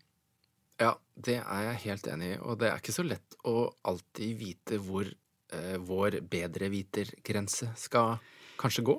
[0.83, 2.41] Ja, det er jeg helt enig i.
[2.43, 8.17] Og det er ikke så lett å alltid vite hvor eh, vår bedrevitergrense skal
[8.59, 8.97] kanskje gå.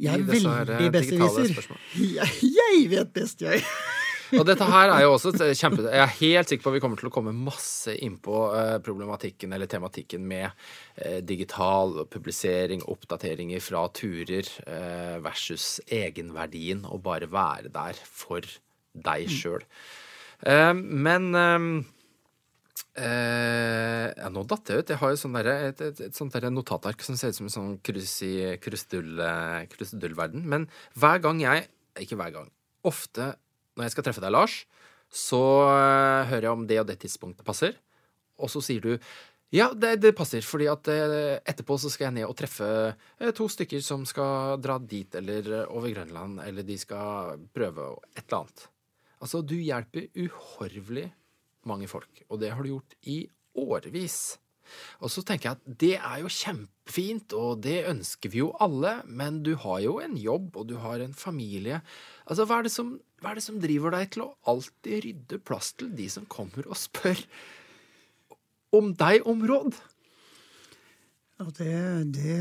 [0.00, 1.70] Jeg er veldig eh, besserwisser.
[2.16, 3.60] Jeg, jeg vet best, jeg.
[4.38, 5.82] Og dette her er jo også kjempe...
[5.88, 9.52] Jeg er helt sikker på at vi kommer til å komme masse innpå uh, problematikken
[9.56, 17.68] eller tematikken med uh, digital publisering, oppdateringer fra turer uh, versus egenverdien og bare være
[17.74, 18.40] der for
[18.90, 19.34] deg mm.
[19.34, 19.62] sjøl.
[20.74, 21.34] men
[22.96, 24.90] ja, nå datt jeg ut.
[24.90, 27.54] Jeg har jo sånn der, et, et, et, sånt notatark som ser ut som en
[27.54, 30.42] sånn krusedullverden.
[30.42, 30.66] Men
[30.98, 31.58] hver gang jeg
[32.00, 32.48] Ikke hver gang.
[32.86, 33.34] Ofte
[33.80, 34.60] når jeg skal treffe deg, Lars,
[35.10, 37.74] så uh, hører jeg om det og det tidspunktet passer.
[38.40, 38.92] Og så sier du
[39.50, 43.30] ja, det, det passer, fordi at uh, etterpå så skal jeg ned og treffe uh,
[43.34, 48.44] to stykker som skal dra dit eller over Grønland, eller de skal prøve et eller
[48.44, 48.68] annet.
[49.20, 51.08] Altså, du hjelper uhorvelig
[51.68, 53.24] mange folk, og det har du gjort i
[53.58, 54.38] årevis.
[55.00, 58.98] Og så tenker jeg at det er jo kjempefint, og det ønsker vi jo alle,
[59.06, 61.80] men du har jo en jobb, og du har en familie.
[62.26, 62.92] Altså, hva er det som,
[63.24, 66.78] er det som driver deg til å alltid rydde plass til de som kommer og
[66.80, 67.24] spør
[68.76, 69.80] om deg om råd?
[71.40, 71.74] Ja, det,
[72.14, 72.38] det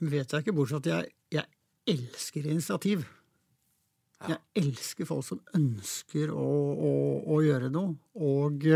[0.00, 3.06] vet jeg ikke, bortsett fra at jeg, jeg elsker initiativ.
[4.26, 6.92] Jeg elsker folk som ønsker å, å,
[7.30, 7.94] å gjøre noe.
[8.18, 8.66] Og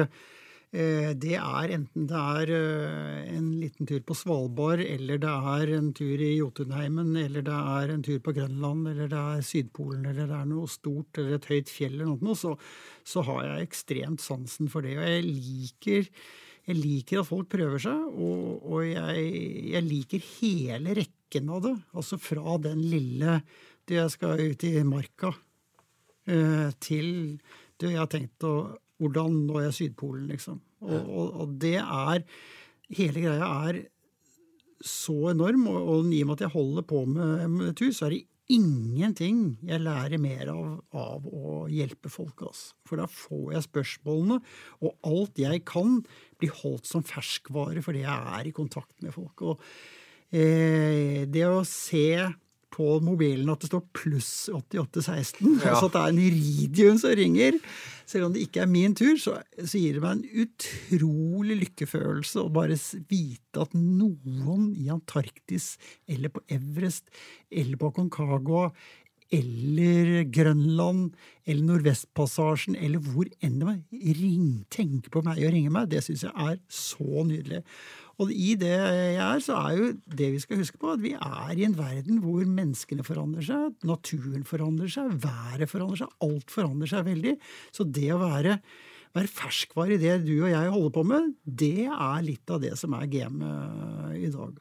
[0.72, 5.90] det er enten det er eh, en liten tur på Svalbard, eller det er en
[5.92, 10.30] tur i Jotunheimen, eller det er en tur på Grønland, eller det er Sydpolen, eller
[10.30, 12.54] det er noe stort, eller et høyt fjell, eller noe, så,
[13.04, 14.96] så har jeg ekstremt sansen for det.
[14.96, 16.08] Og jeg liker,
[16.70, 19.26] jeg liker at folk prøver seg, og, og jeg,
[19.74, 21.74] jeg, liker hele rekken av det.
[21.92, 23.42] Altså fra den lille
[23.84, 25.34] du, jeg skal ut i marka,
[26.32, 27.12] eh, til
[27.76, 28.54] du, jeg har tenkt å
[29.02, 30.60] Hvordan når jeg Sydpolen, liksom?
[30.82, 32.22] Og, og, og det er
[32.92, 33.76] Hele greia er
[34.84, 38.16] så enorm, og, og i og med at jeg holder på med, tur, så er
[38.16, 42.44] det ingenting jeg lærer mer av av å hjelpe folk.
[42.48, 42.76] Altså.
[42.88, 44.38] For da får jeg spørsmålene,
[44.84, 46.00] og alt jeg kan,
[46.40, 49.44] blir holdt som ferskvare fordi jeg er i kontakt med folk.
[49.46, 49.62] Og
[50.34, 52.06] eh, det å se
[52.72, 55.72] på mobilen at det står pluss 8816, ja.
[55.72, 57.58] altså at det er en Iridium som ringer,
[58.08, 62.42] selv om det ikke er min tur, så, så gir det meg en utrolig lykkefølelse
[62.42, 62.78] å bare
[63.10, 65.74] vite at noen i Antarktis
[66.10, 67.12] eller på Everest
[67.52, 68.70] eller på Concagua
[69.32, 71.14] eller Grønland
[71.48, 73.78] eller Nordvestpassasjen eller hvor enn det var,
[74.18, 77.62] ring, tenker på meg og ringer meg, det syns jeg er så nydelig.
[78.22, 81.14] Og i det jeg er, så er jo det vi skal huske på, at vi
[81.16, 86.54] er i en verden hvor menneskene forandrer seg, naturen forandrer seg, været forandrer seg, alt
[86.54, 87.36] forandrer seg veldig.
[87.74, 88.58] Så det å være,
[89.16, 92.76] være ferskvare i det du og jeg holder på med, det er litt av det
[92.80, 94.60] som er gamet i dag.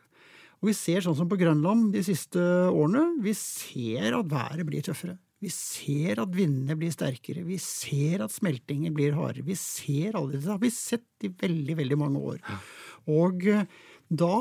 [0.61, 2.39] Og vi ser sånn som på Grønland de siste
[2.69, 5.17] årene, vi ser at været blir tøffere.
[5.41, 9.47] Vi ser at vindene blir sterkere, vi ser at smeltingen blir hardere.
[9.47, 12.43] Vi ser alle disse, har vi sett i veldig, veldig mange år.
[13.09, 13.65] Og eh,
[14.09, 14.35] da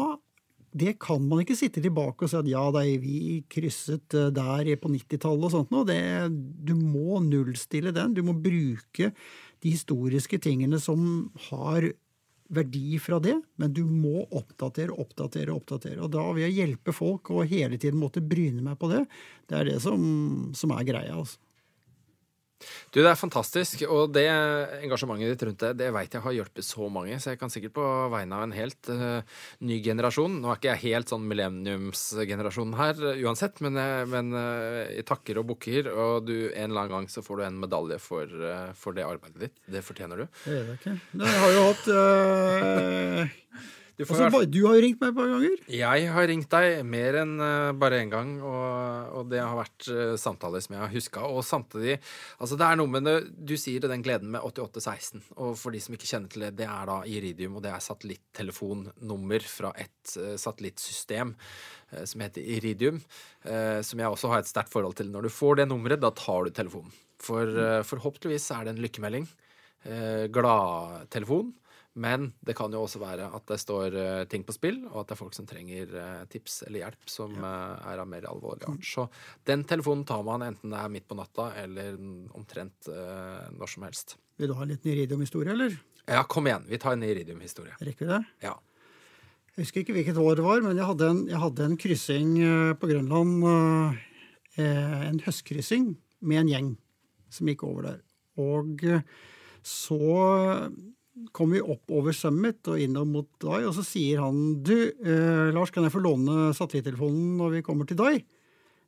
[0.70, 4.70] det kan man ikke sitte tilbake og si at ja, da vi krysset eh, der
[4.78, 6.28] på 90-tallet og sånt noe.
[6.30, 8.14] Du må nullstille den.
[8.14, 9.10] Du må bruke
[9.60, 11.90] de historiske tingene som har
[12.50, 16.00] verdi fra det, men du må oppdatere, oppdatere, oppdatere.
[16.02, 19.04] Og da vil jeg hjelpe folk og hele tiden måtte bryne meg på det.
[19.46, 20.02] Det er det som,
[20.56, 21.14] som er greia.
[21.18, 21.38] altså.
[22.92, 26.66] Du, Det er fantastisk, og det engasjementet ditt rundt det det vet jeg har hjulpet
[26.66, 27.18] så mange.
[27.22, 29.20] Så jeg kan sikkert på vegne av en helt uh,
[29.64, 34.32] ny generasjon Nå er ikke jeg helt sånn millenniumsgenerasjonen her uh, uansett, men, uh, men
[34.36, 38.00] jeg takker og bukker, og du, en eller annen gang så får du en medalje
[38.02, 38.38] for,
[38.78, 39.60] for det arbeidet ditt.
[39.70, 40.26] Det fortjener du.
[40.44, 40.96] Det vet jeg ikke.
[41.24, 41.86] Jeg har jo hatt
[44.00, 44.48] du, altså, være...
[44.48, 45.64] du, har jo ringt meg et par ganger.
[45.76, 48.30] Jeg har ringt deg mer enn uh, bare én gang.
[48.40, 51.24] Og, og, det har vært uh, samtaler som jeg har huska.
[51.28, 51.98] Og samtidig
[52.40, 53.14] Altså, det er noe med det
[53.50, 55.20] Du sier den gleden med 8816.
[55.36, 57.84] Og for de som ikke kjenner til det, det er da Iridium, og det er
[57.84, 61.36] satellittelefonnummer fra et uh, satellittsystem
[62.06, 63.00] som heter Iridium.
[63.42, 65.08] som jeg også har et sterkt forhold til.
[65.10, 66.92] Når du får det nummeret, da tar du telefonen.
[67.18, 69.26] For forhåpentligvis er det en lykkemelding.
[70.30, 71.50] Gladtelefon
[71.98, 75.10] men det kan jo også være at det står uh, ting på spill, og at
[75.10, 77.50] det er folk som trenger uh, tips eller hjelp som ja.
[77.50, 78.84] uh, er av mer alvorlig art.
[78.86, 79.08] Så
[79.48, 81.98] den telefonen tar man enten det er midt på natta eller
[82.38, 84.14] omtrent når som helst.
[84.38, 85.74] Vil du ha en liten Iridium-historie, eller?
[86.06, 86.68] Ja, kom igjen.
[86.70, 87.74] Vi tar en Iridium-historie.
[87.82, 88.20] Rekker vi det?
[88.46, 88.54] Ja.
[89.50, 92.30] Jeg husker ikke hvilket år det var, men jeg hadde en, jeg hadde en kryssing
[92.80, 93.34] på Grønland.
[94.62, 95.90] En høstkryssing
[96.22, 96.70] med en gjeng
[97.34, 98.00] som gikk over der.
[98.40, 98.86] Og
[99.66, 100.00] så
[101.36, 105.48] kom vi opp over Summit og innom mot Dai, og så sier han du, eh,
[105.54, 108.14] Lars, kan jeg få låne satellittelefonen når vi kommer til Dai?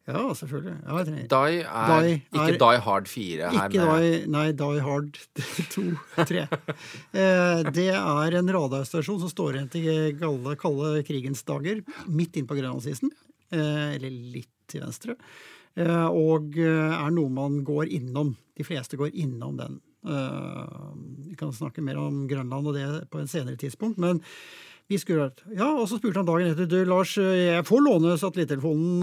[0.09, 0.75] Ja, selvfølgelig.
[0.83, 5.21] Ja, Dai, er, ikke er, Die Hard 4 her ikke die, Nei, Die Hard
[5.77, 5.85] 2,
[6.19, 6.43] 3.
[7.15, 12.51] eh, det er en radarstasjon som står igjen til kalde, kalde krigens dager, midt inne
[12.51, 13.15] på Grønlandsisen.
[13.53, 15.15] Eh, eller litt til venstre.
[15.79, 18.35] Eh, og eh, er noe man går innom.
[18.59, 19.79] De fleste går innom den.
[20.03, 20.93] Eh,
[21.29, 23.99] vi kan snakke mer om Grønland og det på en senere tidspunkt.
[23.99, 24.23] men
[24.89, 29.03] vi skulle, ja, Og så spurte han dagen etter du, Lars, jeg får låne satellittelefonen.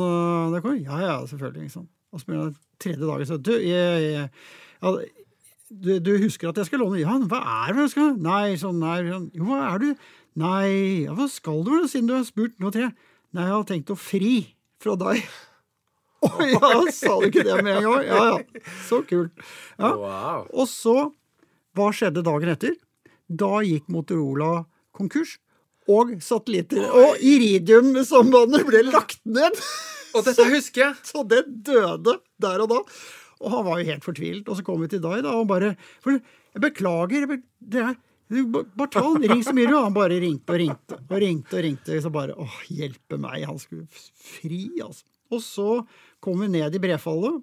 [0.53, 1.61] Eh, ja, ja, selvfølgelig.
[1.61, 1.87] Liksom.
[2.11, 4.29] Og så spurte han tredje dagen så, du, jeg, jeg,
[4.81, 4.93] ja,
[5.69, 7.01] du, du, husker at jeg skal låne?
[7.01, 8.15] Ja, hva er det du skal?
[8.17, 9.89] Nei, sånn, nei, sånn, jo, hva er du?
[10.39, 10.69] Nei,
[11.05, 12.91] ja, hva skal du, siden du har spurt nå tre?
[13.33, 14.33] Nei, jeg har tenkt å fri
[14.81, 15.23] fra deg.
[16.25, 18.07] Oh, ja, sa du ikke det med en gang?
[18.09, 19.31] Ja ja, så kult.
[19.79, 19.93] Ja.
[19.95, 20.47] Wow.
[20.51, 20.95] Og så,
[21.77, 22.73] hva skjedde dagen etter?
[23.29, 24.65] Da gikk Motorola
[24.95, 25.37] konkurs,
[25.89, 29.55] og satellitter og Iridium-sambandet ble lagt ned.
[30.17, 30.99] Og dette husker jeg.
[31.03, 32.81] Så, så det døde der og da.
[33.39, 34.49] Og han var jo helt fortvilet.
[34.51, 37.23] Og så kom vi til deg, da, og bare for, Jeg beklager.
[37.23, 37.95] Jeg be, det er
[38.51, 41.55] bare ta han, ring så mye du Han bare ringte og ringte og ringte.
[41.55, 43.45] og ringte, Så bare Å, hjelpe meg.
[43.49, 45.05] Han skulle fri, altså.
[45.29, 45.69] Og så
[46.23, 47.39] kom vi ned i brefallet,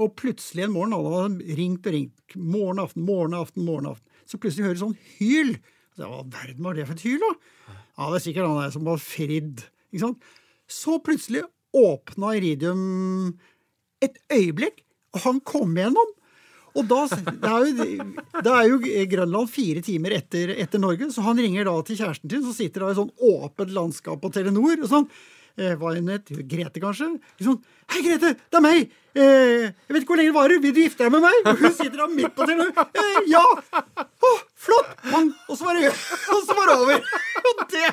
[0.00, 2.36] og plutselig en morgen alle hadde ringt og ringt.
[2.36, 4.22] Morgen, aften, morgen, aften, morgen, aften.
[4.28, 5.56] Så plutselig hører sånn hyl.
[5.98, 7.32] Så, Hva verden var det for et hyl, da?
[7.98, 9.66] Ja, det er sikkert han der som var fridd.
[9.92, 10.30] Ikke sant?
[10.70, 11.44] Så plutselig
[11.76, 12.80] åpna Iridium
[14.02, 14.82] et øyeblikk,
[15.12, 16.16] og han kom gjennom.
[16.72, 17.96] Og da, det er, jo,
[18.40, 18.78] det er jo
[19.12, 22.86] Grønland fire timer etter, etter, Norge, så han ringer da til kjæresten sin, som sitter
[22.86, 24.80] da i sånn åpent landskap på Telenor.
[24.80, 25.08] og sånn,
[25.56, 27.14] hva hun het, Grete kanskje.
[27.42, 27.60] Sånn,
[27.92, 28.92] Hei, Grete, det er meg!
[29.12, 30.60] Eh, jeg vet ikke hvor lenge det varer.
[30.62, 31.48] Vil du gifte deg med meg?
[31.50, 32.94] Og hun sitter da midt på telefonen.
[33.02, 33.42] Eh, ja!
[34.00, 34.94] Å, flott!
[35.50, 35.90] Og så var det
[36.32, 37.02] og så var det over.
[37.42, 37.90] Og det,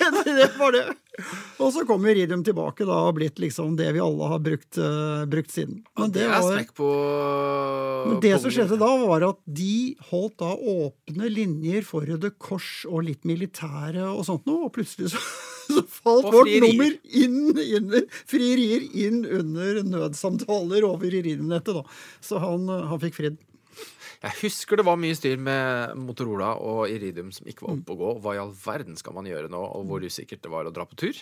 [0.00, 0.82] det, det var det.
[1.60, 5.22] Og så kom Iridium tilbake da og blitt liksom det vi alle har brukt, uh,
[5.30, 5.82] brukt siden.
[6.00, 6.90] Men det, var, på
[8.08, 12.80] Men det som skjedde da, var at de holdt da åpne linjer for Røde Kors
[12.88, 15.22] og litt militære og sånt noe, og plutselig så
[15.76, 17.94] så falt vårt nummer inn, inn
[18.30, 21.80] frierier inn under nødsamtaler over Iridium-nettet.
[21.80, 21.84] da.
[22.24, 23.40] Så han, eh, han fikk fridd.
[24.20, 28.00] Jeg husker det var mye styr med Motorola og Iridium som ikke var oppe å
[28.00, 28.10] gå.
[28.20, 30.84] Hva i all verden skal man gjøre nå, og hvor usikkert det var å dra
[30.84, 31.16] på tur.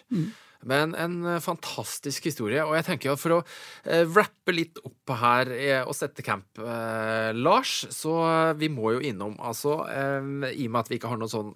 [0.67, 2.65] Men en eh, fantastisk historie.
[2.67, 3.41] Og jeg tenker at for å
[3.87, 5.53] eh, wrappe litt opp her
[5.85, 8.19] og sette camp, eh, Lars, så
[8.59, 11.55] vi må jo innom altså eh, I og med at vi ikke har noen sånn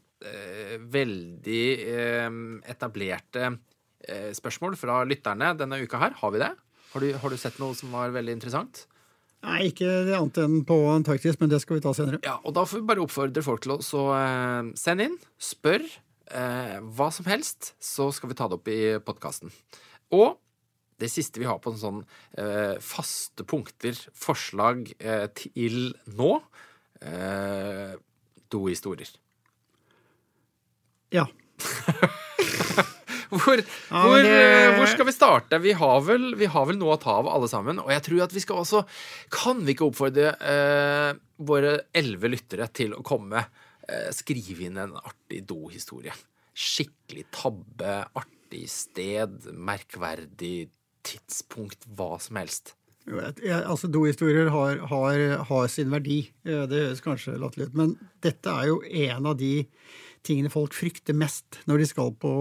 [0.93, 2.29] veldig eh,
[2.73, 6.17] etablerte eh, spørsmål fra lytterne denne uka her.
[6.21, 6.53] Har vi det?
[6.93, 8.87] Har du, har du sett noe som var veldig interessant?
[9.43, 12.21] Nei, ikke det annet enn på Antarktis, men det skal vi ta senere.
[12.23, 15.83] Ja, og da får vi bare oppfordre folk til å så, eh, sende inn, spør
[15.83, 19.51] eh, hva som helst, så skal vi ta det opp i podkasten.
[20.15, 20.37] Og
[21.03, 22.01] det siste vi har på en sånn
[22.39, 26.37] eh, faste punkter, forslag eh, til nå
[27.03, 27.99] eh,
[28.53, 29.11] dohistorier.
[31.13, 31.27] Ja.
[33.33, 35.59] Hvor, Ja, hvor, det- eh, hvor skal vi starte?
[35.65, 37.79] Vi har, vel, vi har vel noe å ta av alle sammen.
[37.81, 38.83] Og jeg tror at vi skal også
[39.33, 43.41] Kan vi ikke oppfordre eh, våre elleve lyttere til å komme
[43.89, 46.13] eh, Skrive inn en artig dohistorie.
[46.53, 50.69] Skikkelig tabbe, artig sted, merkverdig
[51.03, 52.75] tidspunkt, hva som helst.
[53.09, 56.21] Jeg- Altså, Dohistorier har, har, har sin verdi.
[56.45, 59.55] Eh, Det høres kanskje latterlig ut, men dette er jo en av de
[60.27, 62.33] tingene folk frykter mest når de skal på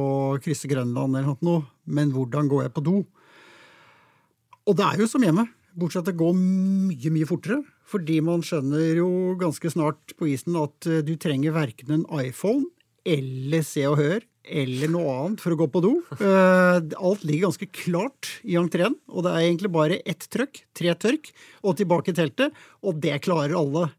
[0.43, 1.65] krysse Grønland eller noe.
[1.85, 2.97] Men hvordan går jeg på do?
[4.69, 7.61] Og det er jo som hjemme, bortsett fra at det går mye, mye fortere.
[7.91, 9.09] Fordi man skjønner jo
[9.39, 12.69] ganske snart på isen at eh, du trenger verken en iPhone
[13.07, 15.91] eller Se og Hør eller noe annet for å gå på do.
[16.17, 20.95] Eh, Alt ligger ganske klart i entreen, og det er egentlig bare ett trøkk, tre
[20.97, 21.29] tørk,
[21.61, 23.89] og tilbake i teltet, og det klarer alle.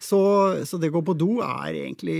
[0.00, 0.18] Så,
[0.64, 2.14] så det å gå på do er egentlig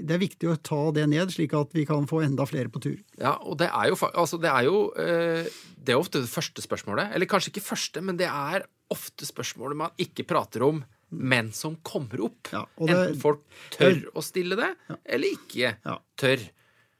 [0.00, 2.80] Det er viktig å ta det ned, slik at vi kan få enda flere på
[2.80, 2.96] tur.
[3.20, 6.64] Ja, og det er jo, altså det er jo eh, Det er ofte det første
[6.64, 7.12] spørsmålet.
[7.14, 10.80] Eller kanskje ikke første, men det er ofte spørsmålet man ikke prater om,
[11.10, 12.48] men som kommer opp.
[12.54, 13.42] Ja, det- Enten folk
[13.76, 14.72] tør å stille det,
[15.04, 15.98] eller ikke Ja.
[16.18, 16.40] tør.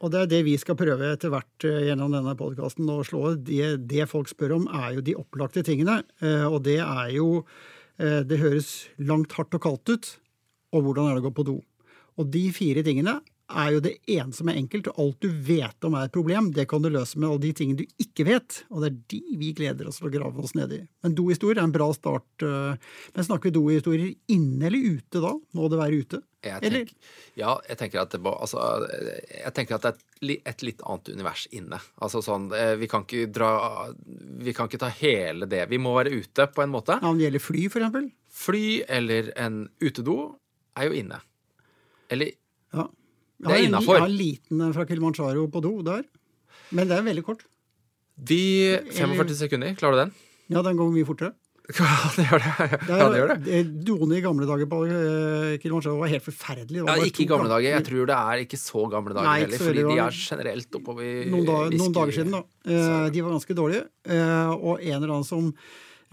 [0.04, 3.32] Og det er det vi skal prøve etter hvert eh, gjennom denne podkasten å slå.
[3.42, 6.02] Det, det folk spør om, er jo de opplagte tingene.
[6.20, 7.46] Eh, Og det er jo
[7.98, 10.10] Det høres langt hardt og kaldt ut.
[10.76, 11.56] Og hvordan er det å gå på do?
[12.20, 14.88] Og de fire tingene er jo det ene som er enkelt.
[14.90, 17.52] og Alt du vet om er et problem, det kan du løse med alle de
[17.56, 18.62] tingene du ikke vet.
[18.72, 20.80] Og det er de vi gleder oss til å grave oss ned i.
[21.06, 22.26] Men dohistorier er en bra start.
[22.42, 22.74] eh,
[23.14, 25.32] Men snakker vi dohistorier inne eller ute da?
[25.54, 26.22] Må det være ute?
[26.46, 28.62] Jeg tenker, ja, jeg tenker at det Altså,
[29.30, 31.80] jeg tenker at det er et, litt annet univers inne.
[32.02, 33.50] Altså sånn eh, Vi kan ikke dra
[34.42, 35.64] Vi kan ikke ta hele det.
[35.70, 36.98] Vi må være ute, på en måte.
[37.02, 38.10] Ja, Om det gjelder fly, for eksempel?
[38.36, 38.66] Fly
[38.98, 40.16] eller en utedo
[40.76, 41.20] er jo inne.
[42.12, 42.32] Eller
[42.74, 42.88] Ja.
[43.36, 43.98] Det er innafor.
[43.98, 46.06] Jeg har en liten fra Kilimanjaro på do der.
[46.72, 47.42] Men det er veldig kort.
[48.16, 50.12] De 45 sekunder, klarer du den?
[50.48, 51.34] Ja, den går mye fortere.
[51.66, 52.50] Det gjør det.
[52.86, 53.36] Ja, det gjør det.
[53.44, 56.84] det- Doene i gamle dager på eh, Kilimanjaro var helt forferdelig.
[56.86, 57.72] Ja, ikke i gamle dager.
[57.74, 59.62] Jeg tror det er ikke så gamle dager Nei, heller.
[59.64, 62.42] Fordi de er generelt oppover noen, da, noen dager siden, da.
[62.70, 62.92] Så.
[63.16, 63.82] De var ganske dårlige.
[64.06, 65.48] Eh, Og en eller annen som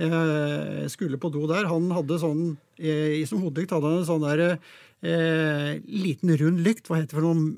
[0.01, 2.43] eh, skulle på do der, han hadde sånn
[2.81, 6.89] eh, som hodelykt hadde han en sånn der eh, liten rund lykt.
[6.89, 7.53] Hva heter det for noe?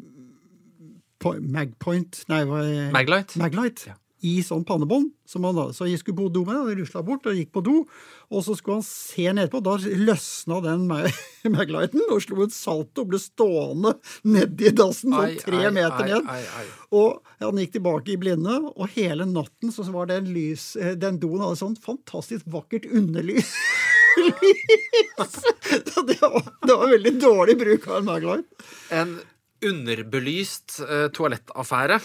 [1.26, 2.26] Magpoint?
[2.30, 2.60] Nei, hva
[2.94, 3.38] Maglight.
[3.42, 3.88] Maglite.
[3.90, 3.96] Ja.
[4.26, 5.12] I sånn pannebånd.
[5.30, 7.52] Som han da, så jeg skulle på do med det, han rusla bort og gikk
[7.56, 7.76] på do.
[8.34, 9.62] Og så skulle han se nedpå.
[9.66, 13.96] Da løsna den maglighten og slo et salto og ble stående
[14.28, 16.30] nedi dassen sånn tre ai, meter ned.
[16.30, 16.66] ai, ai.
[16.98, 21.20] Og han gikk tilbake i blinde, og hele natten så var den lys eh, Den
[21.22, 23.54] doen hadde sånn fantastisk vakkert underlys.
[26.06, 28.64] Det, var, det var veldig dårlig bruk av en maglight.
[28.94, 29.16] En
[29.66, 32.00] underbelyst uh, toalettaffære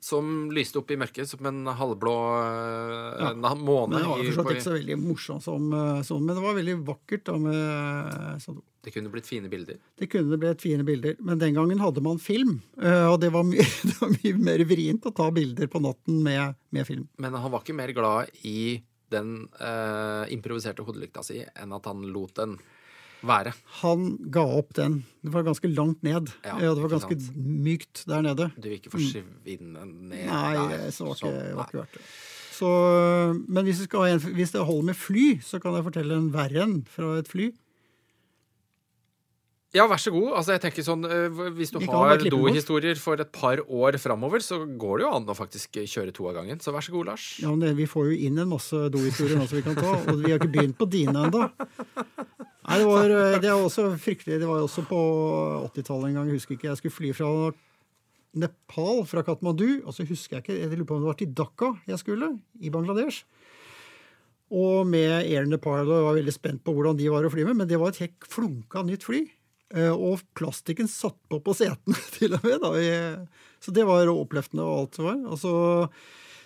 [0.00, 3.30] som lyste opp i mørket som en halvblå eh, Ja.
[3.34, 3.98] en måne.
[3.98, 5.70] Men det var forstått ikke så veldig morsomt som
[6.06, 8.60] sånn, men det var veldig vakkert da med sånn.
[8.80, 9.76] Det kunne blitt fine bilder.
[10.00, 13.60] Det kunne blitt fine bilder, men den gangen hadde man film, og det var, mye,
[13.90, 17.04] det var mye mer vrient å ta bilder på natten med, med film.
[17.20, 18.80] Men han var ikke mer glad i
[19.12, 22.56] den eh, improviserte hodelykta si enn at han lot den
[23.26, 23.52] Være.
[23.82, 25.00] Han ga opp den.
[25.22, 26.30] Det var ganske langt ned.
[26.44, 27.36] Ja, Ja, det var ganske sant.
[27.36, 28.50] mykt der nede.
[28.56, 30.90] Du vil ikke forsvinne ned Nei, der.
[30.90, 32.04] så var ikke, Sånn, var ikke verdt det.
[32.60, 32.70] Så,
[33.48, 36.78] men hvis, en, hvis det holder med fly, så kan jeg fortelle en verre en
[36.88, 37.50] fra et fly.
[39.70, 40.32] Ja, vær så god.
[40.34, 44.42] Altså, jeg tenker sånn, eh, Hvis du Vi har dohistorier for et par år framover,
[44.42, 46.58] så går det jo an å faktisk kjøre to av gangen.
[46.58, 47.38] Så vær så god, Lars.
[47.38, 49.94] Ja, men det, Vi får jo inn en masse dohistorier nå som vi kan ta,
[50.10, 51.46] og vi har ikke begynt på dine ennå.
[52.70, 53.08] Nei, det var,
[53.40, 54.40] det er også fryktelig.
[54.42, 55.00] Det var jo også på
[55.70, 56.26] 80-tallet en gang.
[56.30, 56.68] Jeg husker ikke.
[56.70, 57.30] Jeg skulle fly fra
[58.42, 59.82] Nepal, fra Katmandu.
[59.86, 62.38] Og så husker jeg ikke, jeg lurer på om det var til Dhaka jeg skulle,
[62.60, 63.22] i Bangladesh.
[64.50, 67.46] Og med Air Nepal, og jeg var veldig spent på hvordan de var å fly
[67.46, 67.62] med.
[67.62, 69.28] Men det var et helt flunka nytt fly.
[69.74, 72.64] Eh, Og plastikken satt på på setene, til og med.
[72.64, 73.26] Da.
[73.62, 75.22] Så det var oppløftende og alt det var.
[75.30, 75.54] Og så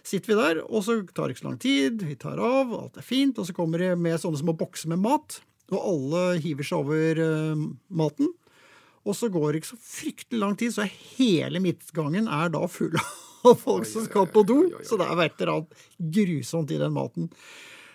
[0.04, 2.04] sitter vi der, og så tar det ikke så lang tid.
[2.04, 3.38] Vi tar av, alt er fint.
[3.40, 5.40] Og så kommer det med sånne små bokser med mat.
[5.72, 8.28] Og alle hiver seg over uh, maten.
[9.04, 12.94] Og så går det ikke så fryktelig lang tid, så hele midtgangen er da full
[13.48, 14.58] av folk som skal på do.
[14.84, 17.28] Så det er et eller annet grusomt i den maten.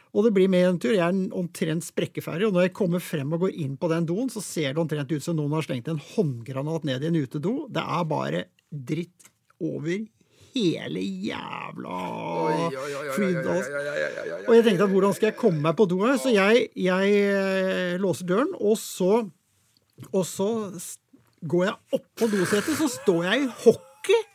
[0.10, 0.96] Og det blir med en tur.
[0.96, 4.30] Jeg er omtrent sprekkeferdig, og når jeg kommer frem og går inn på den doen,
[4.34, 7.54] så ser det omtrent ut som noen har slengt en håndgranat ned i en utedo.
[7.70, 9.30] Det er bare dritt
[9.62, 10.08] over
[10.56, 12.00] hele jævla
[13.14, 13.52] flyet.
[14.48, 16.18] Og jeg tenkte at hvordan skal jeg komme meg på do her?
[16.22, 19.22] Så jeg, jeg eh, låser døren, og så,
[20.10, 20.50] og så
[21.46, 24.26] går jeg oppå dosetet, så står jeg i hockey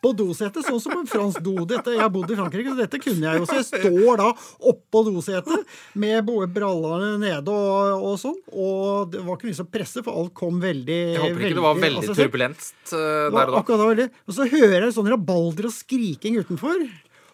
[0.00, 1.54] oppå dosetet, sånn som en fransk do.
[1.68, 3.48] Dette, jeg har bodd i Frankrike, så dette kunne jeg jo.
[3.48, 4.30] Så jeg står da
[4.72, 8.38] oppå dosetet med brallene nede og, og sånn.
[8.48, 11.66] Og det var ikke mye som presset, for alt kom veldig Jeg håper ikke det
[11.66, 13.60] var veldig altså, turbulent eh, der og da.
[13.60, 14.08] akkurat da veldig.
[14.24, 16.88] Og så hører jeg sånn rabalder og skriking utenfor.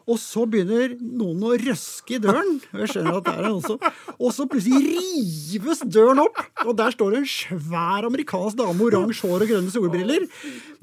[0.06, 2.60] Og så begynner noen å røske i døren.
[2.70, 3.80] Og jeg skjønner at det er noen som
[4.20, 8.86] Og så plutselig rives døren opp, og der står det en svær amerikansk dame med
[8.92, 10.28] oransje hår og grønne solbriller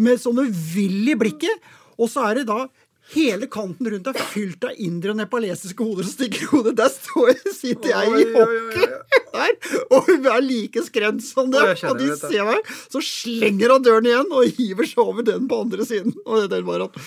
[0.04, 1.72] med sånne vill i blikket.
[1.96, 2.66] Og så er det da
[3.12, 6.78] Hele kanten rundt er fylt av indre og nepalesiske hoder som stikker hodet.
[6.80, 8.88] Der står jeg, sitter jeg i hockey
[9.34, 9.58] der,
[9.92, 14.08] og hun er like skremt som jeg Og de ser meg, så slenger han døren
[14.08, 16.16] igjen og hiver seg over den på andre siden.
[16.24, 17.02] Og det var at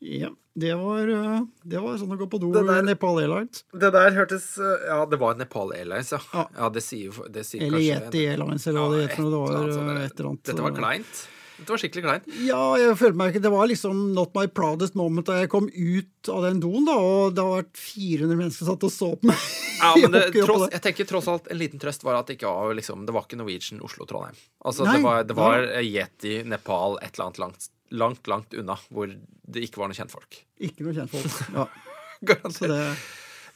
[0.00, 3.66] Ja, det var, øh, det var sånn å gå på do med Nepal Airlines.
[3.72, 6.20] Det der hørtes uh, Ja, det var Nepal Airlines, ja.
[6.32, 6.46] Ja.
[6.56, 9.28] ja det sier, det sier Eller Yeti Airlines, eller hva det heter.
[9.28, 10.00] Det var der.
[10.06, 10.44] et eller annet.
[10.48, 11.20] Dette var kleint.
[11.60, 12.28] Dette var skikkelig kleint.
[12.46, 15.66] Ja, jeg følte meg ikke Det var liksom not my proudest moment da jeg kom
[15.68, 19.28] ut av den doen, da, og det har vært 400 mennesker satt og så på
[19.28, 19.44] meg.
[19.80, 22.50] Ja, men det, tross, jeg tenker tross alt En liten trøst var at det ikke
[22.52, 24.40] var liksom, Det var ikke Norwegian Oslo-Trondheim.
[24.64, 27.70] Altså, Nei, det var, det var Yeti, Nepal, et eller annet langt,
[28.02, 30.42] langt, langt unna, hvor det ikke var noen kjentfolk.
[30.60, 31.56] Ikke noen kjentfolk.
[31.56, 31.68] Ja,
[32.20, 33.08] så Garantert.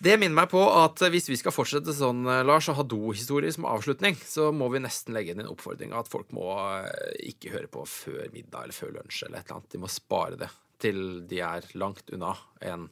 [0.03, 3.55] Det minner meg på at hvis vi skal fortsette sånn, eh, Lars, og ha dohistorier
[3.55, 6.49] som avslutning, så må vi nesten legge inn en oppfordring at folk må
[6.80, 9.72] eh, ikke høre på før middag eller før lunsj eller et eller annet.
[9.74, 10.51] De må spare det
[10.84, 12.34] til de er langt unna
[12.64, 12.88] en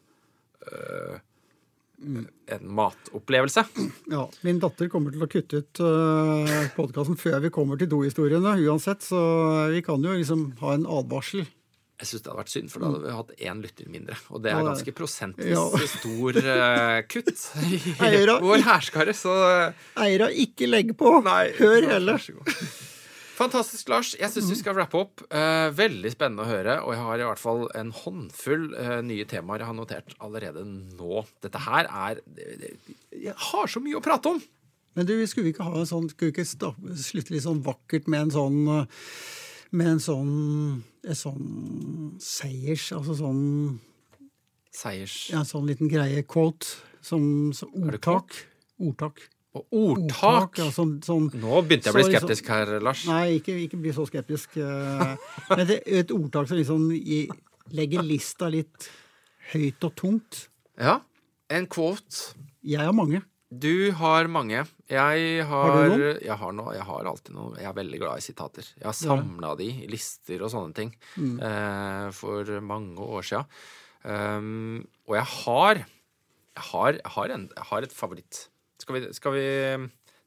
[0.71, 1.21] øh,
[2.03, 3.63] en matopplevelse.
[4.11, 8.57] Ja, Min datter kommer til å kutte ut øh, podkasten før vi kommer til dohistoriene
[8.65, 9.21] uansett, så
[9.71, 11.45] vi kan jo liksom ha en advarsel.
[12.03, 14.17] Jeg syns det hadde vært synd, for da hadde vi hatt én lytter mindre.
[14.35, 15.67] Og det er ganske prosentvis Ja.
[15.93, 17.29] stor uh, kutt
[17.69, 18.41] i Eira.
[18.43, 19.35] vår hærskare, så
[20.03, 21.21] Eira, ikke legg på!
[21.23, 22.57] Nei, Hør god.
[23.39, 24.11] Fantastisk, Lars.
[24.19, 25.23] Jeg syns vi skal wrappe opp.
[25.31, 26.75] Uh, veldig spennende å høre.
[26.83, 30.67] Og jeg har i hvert fall en håndfull uh, nye temaer jeg har notert allerede
[30.67, 31.23] nå.
[31.45, 32.21] Dette her er
[33.15, 34.43] Jeg har så mye å prate om!
[34.99, 38.11] Men du, skulle vi ikke ha en sånn Skulle vi ikke slutte litt sånn vakkert
[38.13, 38.59] med en sånn
[39.73, 40.33] Med en sånn
[41.03, 41.47] en sånn
[42.23, 43.41] seiers Altså sånn
[44.73, 45.15] Seiers...
[45.33, 46.23] Ja, en sånn liten greie.
[46.25, 46.65] Quote.
[47.05, 47.25] Som,
[47.57, 48.33] som ordtak.
[48.81, 49.21] Ordtak.
[49.53, 50.57] Og ordtak!
[50.63, 53.03] Ja, sånn, sånn, Nå begynte jeg å bli Så liksom- skeptisk her, Lars.
[53.11, 54.57] Nei, ikke, ikke bli så skeptisk.
[54.57, 55.13] eh,
[55.51, 56.87] Men det et ordtak som liksom
[57.77, 58.89] legger lista litt
[59.53, 60.47] høyt og tungt.
[60.81, 61.01] Ja.
[61.53, 62.33] En quote.
[62.65, 63.21] Jeg har mange.
[63.53, 64.65] Du har mange.
[64.93, 66.19] Jeg har, Har du noen?
[66.21, 67.53] Jeg har, noe, jeg har alltid noe.
[67.57, 68.67] Jeg er veldig glad i sitater.
[68.77, 71.39] Jeg har samla de i lister og sånne ting Mm.
[71.49, 73.41] eh, for mange år sia.
[74.05, 75.75] Um, og jeg har
[76.53, 78.49] Jeg har, jeg har, en, jeg har et favoritt.
[78.83, 79.45] Skal vi, skal vi,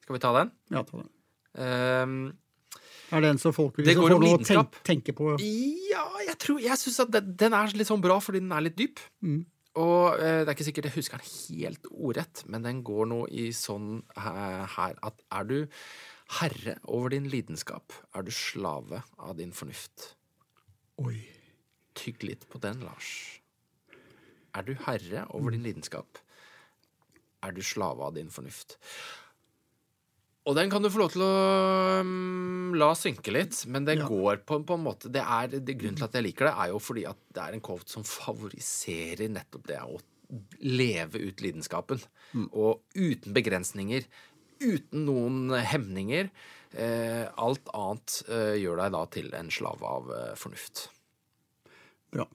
[0.01, 0.51] skal vi ta den?
[0.73, 1.09] Ja, ta den.
[1.53, 2.15] Um,
[3.13, 5.35] Er det en som folk vil Det liksom noe å tenke, tenke på?
[5.39, 8.65] Ja, jeg tror Jeg syns at den, den er litt sånn bra fordi den er
[8.65, 8.97] litt dyp.
[9.21, 9.43] Mm.
[9.81, 13.21] Og eh, det er ikke sikkert jeg husker den helt ordrett, men den går nå
[13.27, 15.57] i sånn eh, her at er du
[16.39, 20.13] herre over din lidenskap, er du slave av din fornuft.
[21.03, 21.17] Oi.
[21.95, 23.09] Tygg litt på den, Lars.
[24.55, 26.19] Er du herre over din lidenskap,
[27.43, 28.77] er du slave av din fornuft.
[30.45, 31.29] Og den kan du få lov til å
[32.05, 34.05] um, la synke litt, men det Ja.
[34.05, 36.69] går på, på en måte det er, det, Grunnen til at jeg liker det, er
[36.73, 39.97] jo fordi at det er en quote som favoriserer nettopp det å
[40.61, 41.99] leve ut lidenskapen.
[42.51, 44.05] Og uten begrensninger.
[44.61, 46.29] Uten noen hemninger.
[46.75, 50.87] Eh, alt annet eh, gjør deg da til en slave av eh, fornuft.
[52.13, 52.25] Bra.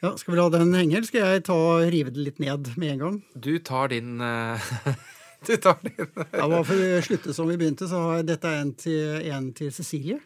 [0.00, 1.56] Ja, Skal vi la den henge, eller skal jeg ta
[1.92, 3.16] rive det litt ned med en gang?
[3.34, 4.70] Du tar din eh,
[5.46, 5.94] Du tar din
[6.32, 9.70] Ja, bare For å slutte som vi begynte, så har dette en til, en til
[9.72, 10.18] Cecilie.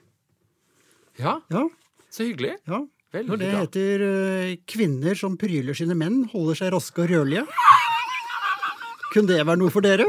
[1.20, 1.68] Ja, Ja,
[2.10, 2.56] så hyggelig.
[2.66, 2.80] ja.
[3.14, 3.60] Veldig Og det bra.
[3.62, 7.46] heter uh, 'Kvinner som pryler sine menn, holder seg raske og rørlige'.
[9.14, 10.08] Kunne det være noe for dere?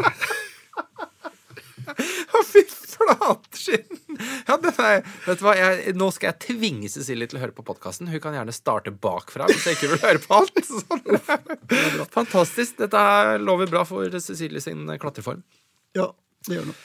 [3.06, 4.02] Flatskinn!
[4.48, 8.08] Ja, vet du hva, jeg, nå skal jeg tvinge Cecilie til å høre på podkasten.
[8.08, 10.60] Hun kan gjerne starte bakfra hvis jeg ikke vil høre på alt.
[10.70, 12.06] Sånn.
[12.14, 12.78] Fantastisk.
[12.80, 15.42] Dette er- lover bra for Cecilie sin klatreform.
[15.98, 16.08] Ja,
[16.48, 16.78] det gjør noe.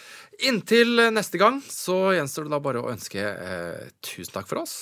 [0.49, 4.75] Inntil neste gang så gjenstår det da bare å ønske eh, tusen takk for oss.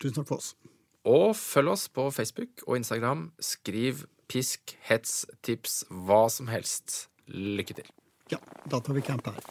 [0.00, 0.52] Tusen takk for oss.
[1.04, 3.26] Og følg oss på Facebook og Instagram.
[3.42, 7.08] Skriv pisk, hets, tips, hva som helst.
[7.28, 7.90] Lykke til.
[8.32, 9.42] Ja, da tar vi camp her.